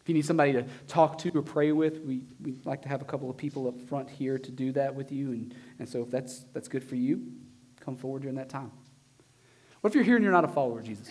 If 0.00 0.08
you 0.08 0.14
need 0.14 0.26
somebody 0.26 0.52
to 0.52 0.64
talk 0.86 1.18
to 1.18 1.30
or 1.34 1.42
pray 1.42 1.72
with, 1.72 2.00
we, 2.00 2.22
we'd 2.40 2.64
like 2.64 2.82
to 2.82 2.88
have 2.88 3.02
a 3.02 3.04
couple 3.04 3.28
of 3.28 3.36
people 3.36 3.66
up 3.66 3.80
front 3.88 4.08
here 4.08 4.38
to 4.38 4.50
do 4.52 4.70
that 4.72 4.94
with 4.94 5.10
you. 5.10 5.32
And, 5.32 5.54
and 5.78 5.88
so 5.88 6.02
if 6.02 6.10
that's, 6.10 6.44
that's 6.52 6.68
good 6.68 6.84
for 6.84 6.94
you, 6.94 7.22
come 7.80 7.96
forward 7.96 8.22
during 8.22 8.36
that 8.36 8.48
time. 8.48 8.70
What 9.80 9.90
if 9.90 9.94
you're 9.94 10.04
here 10.04 10.16
and 10.16 10.22
you're 10.22 10.32
not 10.32 10.44
a 10.44 10.48
follower 10.48 10.78
of 10.78 10.84
Jesus? 10.84 11.08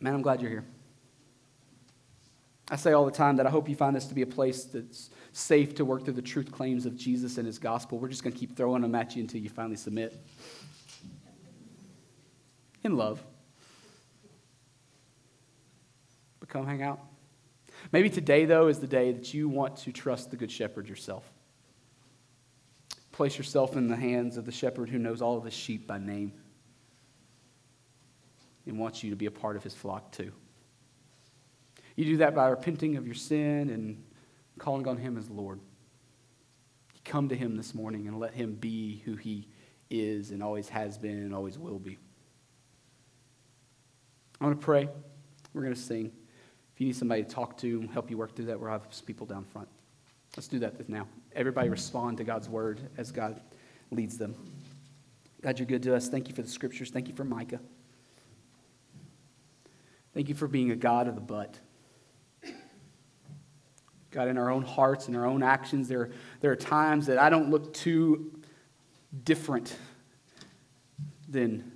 Man, 0.00 0.14
I'm 0.14 0.22
glad 0.22 0.40
you're 0.40 0.50
here. 0.50 0.64
I 2.70 2.76
say 2.76 2.92
all 2.92 3.04
the 3.04 3.10
time 3.10 3.36
that 3.36 3.46
I 3.46 3.50
hope 3.50 3.68
you 3.68 3.76
find 3.76 3.94
this 3.94 4.06
to 4.06 4.14
be 4.14 4.22
a 4.22 4.26
place 4.26 4.64
that's 4.64 5.10
safe 5.32 5.74
to 5.74 5.84
work 5.84 6.04
through 6.04 6.14
the 6.14 6.22
truth 6.22 6.50
claims 6.50 6.86
of 6.86 6.96
Jesus 6.96 7.36
and 7.36 7.46
his 7.46 7.58
gospel. 7.58 7.98
We're 7.98 8.08
just 8.08 8.22
going 8.22 8.32
to 8.32 8.38
keep 8.38 8.56
throwing 8.56 8.80
them 8.80 8.94
at 8.94 9.14
you 9.14 9.22
until 9.22 9.42
you 9.42 9.50
finally 9.50 9.76
submit. 9.76 10.18
In 12.84 12.96
love. 12.96 13.24
But 16.38 16.48
come 16.50 16.66
hang 16.66 16.82
out. 16.82 17.00
Maybe 17.92 18.10
today, 18.10 18.44
though, 18.44 18.68
is 18.68 18.78
the 18.78 18.86
day 18.86 19.12
that 19.12 19.32
you 19.32 19.48
want 19.48 19.76
to 19.78 19.92
trust 19.92 20.30
the 20.30 20.36
Good 20.36 20.50
Shepherd 20.50 20.88
yourself. 20.88 21.24
Place 23.12 23.38
yourself 23.38 23.76
in 23.76 23.88
the 23.88 23.96
hands 23.96 24.36
of 24.36 24.44
the 24.44 24.52
shepherd 24.52 24.90
who 24.90 24.98
knows 24.98 25.22
all 25.22 25.38
of 25.38 25.44
his 25.44 25.54
sheep 25.54 25.86
by 25.86 25.98
name 25.98 26.32
and 28.66 28.78
wants 28.78 29.02
you 29.02 29.10
to 29.10 29.16
be 29.16 29.26
a 29.26 29.30
part 29.30 29.56
of 29.56 29.62
his 29.62 29.74
flock 29.74 30.10
too. 30.12 30.32
You 31.96 32.04
do 32.06 32.16
that 32.18 32.34
by 32.34 32.48
repenting 32.48 32.96
of 32.96 33.06
your 33.06 33.14
sin 33.14 33.70
and 33.70 34.02
calling 34.58 34.88
on 34.88 34.96
him 34.96 35.16
as 35.16 35.30
Lord. 35.30 35.60
Come 37.04 37.28
to 37.28 37.36
him 37.36 37.56
this 37.56 37.74
morning 37.74 38.08
and 38.08 38.18
let 38.18 38.34
him 38.34 38.54
be 38.54 39.02
who 39.04 39.14
he 39.14 39.46
is 39.90 40.30
and 40.30 40.42
always 40.42 40.68
has 40.70 40.98
been 40.98 41.18
and 41.18 41.34
always 41.34 41.58
will 41.58 41.78
be. 41.78 41.98
I'm 44.40 44.46
going 44.48 44.58
to 44.58 44.64
pray. 44.64 44.88
We're 45.52 45.62
going 45.62 45.74
to 45.74 45.80
sing. 45.80 46.12
If 46.74 46.80
you 46.80 46.86
need 46.88 46.96
somebody 46.96 47.22
to 47.22 47.28
talk 47.28 47.56
to 47.58 47.88
help 47.92 48.10
you 48.10 48.18
work 48.18 48.34
through 48.34 48.46
that, 48.46 48.58
we'll 48.58 48.70
have 48.70 48.86
some 48.90 49.06
people 49.06 49.26
down 49.26 49.44
front. 49.44 49.68
Let's 50.36 50.48
do 50.48 50.58
that 50.58 50.88
now. 50.88 51.06
Everybody 51.34 51.68
respond 51.68 52.18
to 52.18 52.24
God's 52.24 52.48
word 52.48 52.80
as 52.96 53.12
God 53.12 53.40
leads 53.90 54.18
them. 54.18 54.34
God, 55.40 55.58
you're 55.58 55.66
good 55.66 55.82
to 55.84 55.94
us. 55.94 56.08
Thank 56.08 56.28
you 56.28 56.34
for 56.34 56.42
the 56.42 56.48
scriptures. 56.48 56.90
Thank 56.90 57.06
you 57.08 57.14
for 57.14 57.24
Micah. 57.24 57.60
Thank 60.14 60.28
you 60.28 60.34
for 60.34 60.48
being 60.48 60.70
a 60.70 60.76
God 60.76 61.06
of 61.06 61.14
the 61.14 61.20
but. 61.20 61.58
God, 64.10 64.28
in 64.28 64.38
our 64.38 64.48
own 64.48 64.62
hearts 64.62 65.08
and 65.08 65.16
our 65.16 65.26
own 65.26 65.42
actions, 65.42 65.88
there, 65.88 66.10
there 66.40 66.52
are 66.52 66.56
times 66.56 67.06
that 67.06 67.18
I 67.18 67.30
don't 67.30 67.50
look 67.50 67.74
too 67.74 68.32
different 69.24 69.76
than 71.28 71.72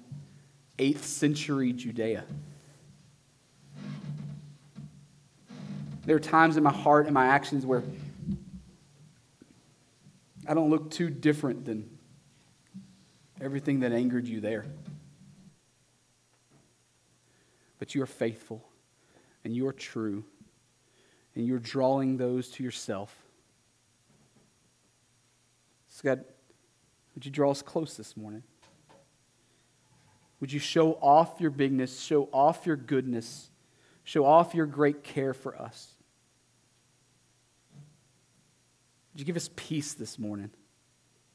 8th 0.79 1.03
century 1.03 1.73
Judea. 1.73 2.25
There 6.09 6.17
are 6.17 6.21
times 6.21 6.57
in 6.57 6.63
my 6.63 6.73
heart 6.73 7.05
and 7.05 7.13
my 7.13 7.27
actions 7.27 7.67
where 7.67 7.83
I 10.47 10.55
don't 10.55 10.71
look 10.71 10.91
too 10.91 11.11
different 11.11 11.67
than 11.67 11.99
everything 13.43 13.81
that 13.81 13.93
angered 13.93 14.27
you 14.27 14.41
there. 14.41 14.65
But 17.79 17.95
you 17.95 18.01
are 18.01 18.07
faithful 18.07 18.67
and 19.45 19.55
you 19.55 19.67
are 19.67 19.73
true 19.75 20.25
and 21.35 21.47
you're 21.47 21.59
drawing 21.59 22.17
those 22.17 22.49
to 22.53 22.63
yourself. 22.63 23.15
So, 25.89 26.01
God, 26.05 26.25
would 27.15 27.27
you 27.27 27.31
draw 27.31 27.51
us 27.51 27.61
close 27.61 27.99
this 27.99 28.17
morning? 28.17 28.45
Would 30.41 30.55
you 30.55 30.59
show 30.59 30.93
off 31.03 31.39
your 31.39 31.51
bigness, 31.51 32.01
show 32.01 32.31
off 32.33 32.65
your 32.65 32.77
goodness, 32.77 33.51
show 34.05 34.25
off 34.25 34.55
your 34.55 34.65
great 34.65 35.05
care 35.05 35.35
for 35.35 35.55
us? 35.61 35.97
Would 39.19 39.23
you 39.23 39.35
give 39.35 39.37
us 39.37 39.51
peace 39.57 39.95
this 39.95 40.17
morning? 40.17 40.53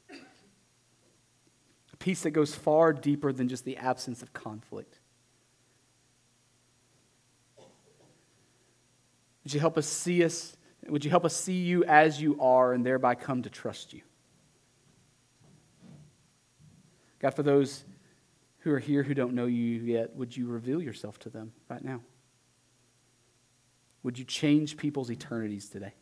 A 0.09 1.97
peace 1.99 2.21
that 2.21 2.31
goes 2.31 2.55
far 2.55 2.93
deeper 2.93 3.33
than 3.33 3.49
just 3.49 3.65
the 3.65 3.75
absence 3.75 4.21
of 4.21 4.31
conflict. 4.31 4.99
Would 9.43 9.53
you 9.53 9.59
help 9.59 9.77
us 9.77 9.85
see 9.85 10.23
us? 10.23 10.55
Would 10.87 11.03
you 11.03 11.11
help 11.11 11.25
us 11.25 11.35
see 11.35 11.57
you 11.57 11.83
as 11.83 12.21
you 12.21 12.39
are 12.39 12.71
and 12.71 12.85
thereby 12.85 13.15
come 13.15 13.41
to 13.41 13.49
trust 13.49 13.91
you? 13.91 13.99
God, 17.19 17.33
for 17.33 17.43
those 17.43 17.83
who 18.59 18.71
are 18.71 18.79
here 18.79 19.03
who 19.03 19.13
don't 19.13 19.33
know 19.33 19.45
you 19.45 19.81
yet, 19.81 20.15
would 20.15 20.37
you 20.37 20.47
reveal 20.47 20.81
yourself 20.81 21.19
to 21.19 21.29
them 21.29 21.51
right 21.67 21.83
now? 21.83 21.99
Would 24.03 24.17
you 24.17 24.23
change 24.23 24.77
people's 24.77 25.11
eternities 25.11 25.67
today? 25.67 25.95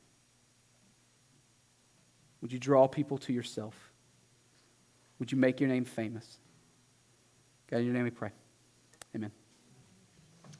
Would 2.41 2.51
you 2.51 2.59
draw 2.59 2.87
people 2.87 3.17
to 3.19 3.33
yourself? 3.33 3.75
Would 5.19 5.31
you 5.31 5.37
make 5.37 5.59
your 5.59 5.69
name 5.69 5.85
famous? 5.85 6.37
God, 7.69 7.77
in 7.77 7.85
your 7.85 7.93
name 7.93 8.03
we 8.03 8.09
pray. 8.09 8.31
Amen. 9.15 9.31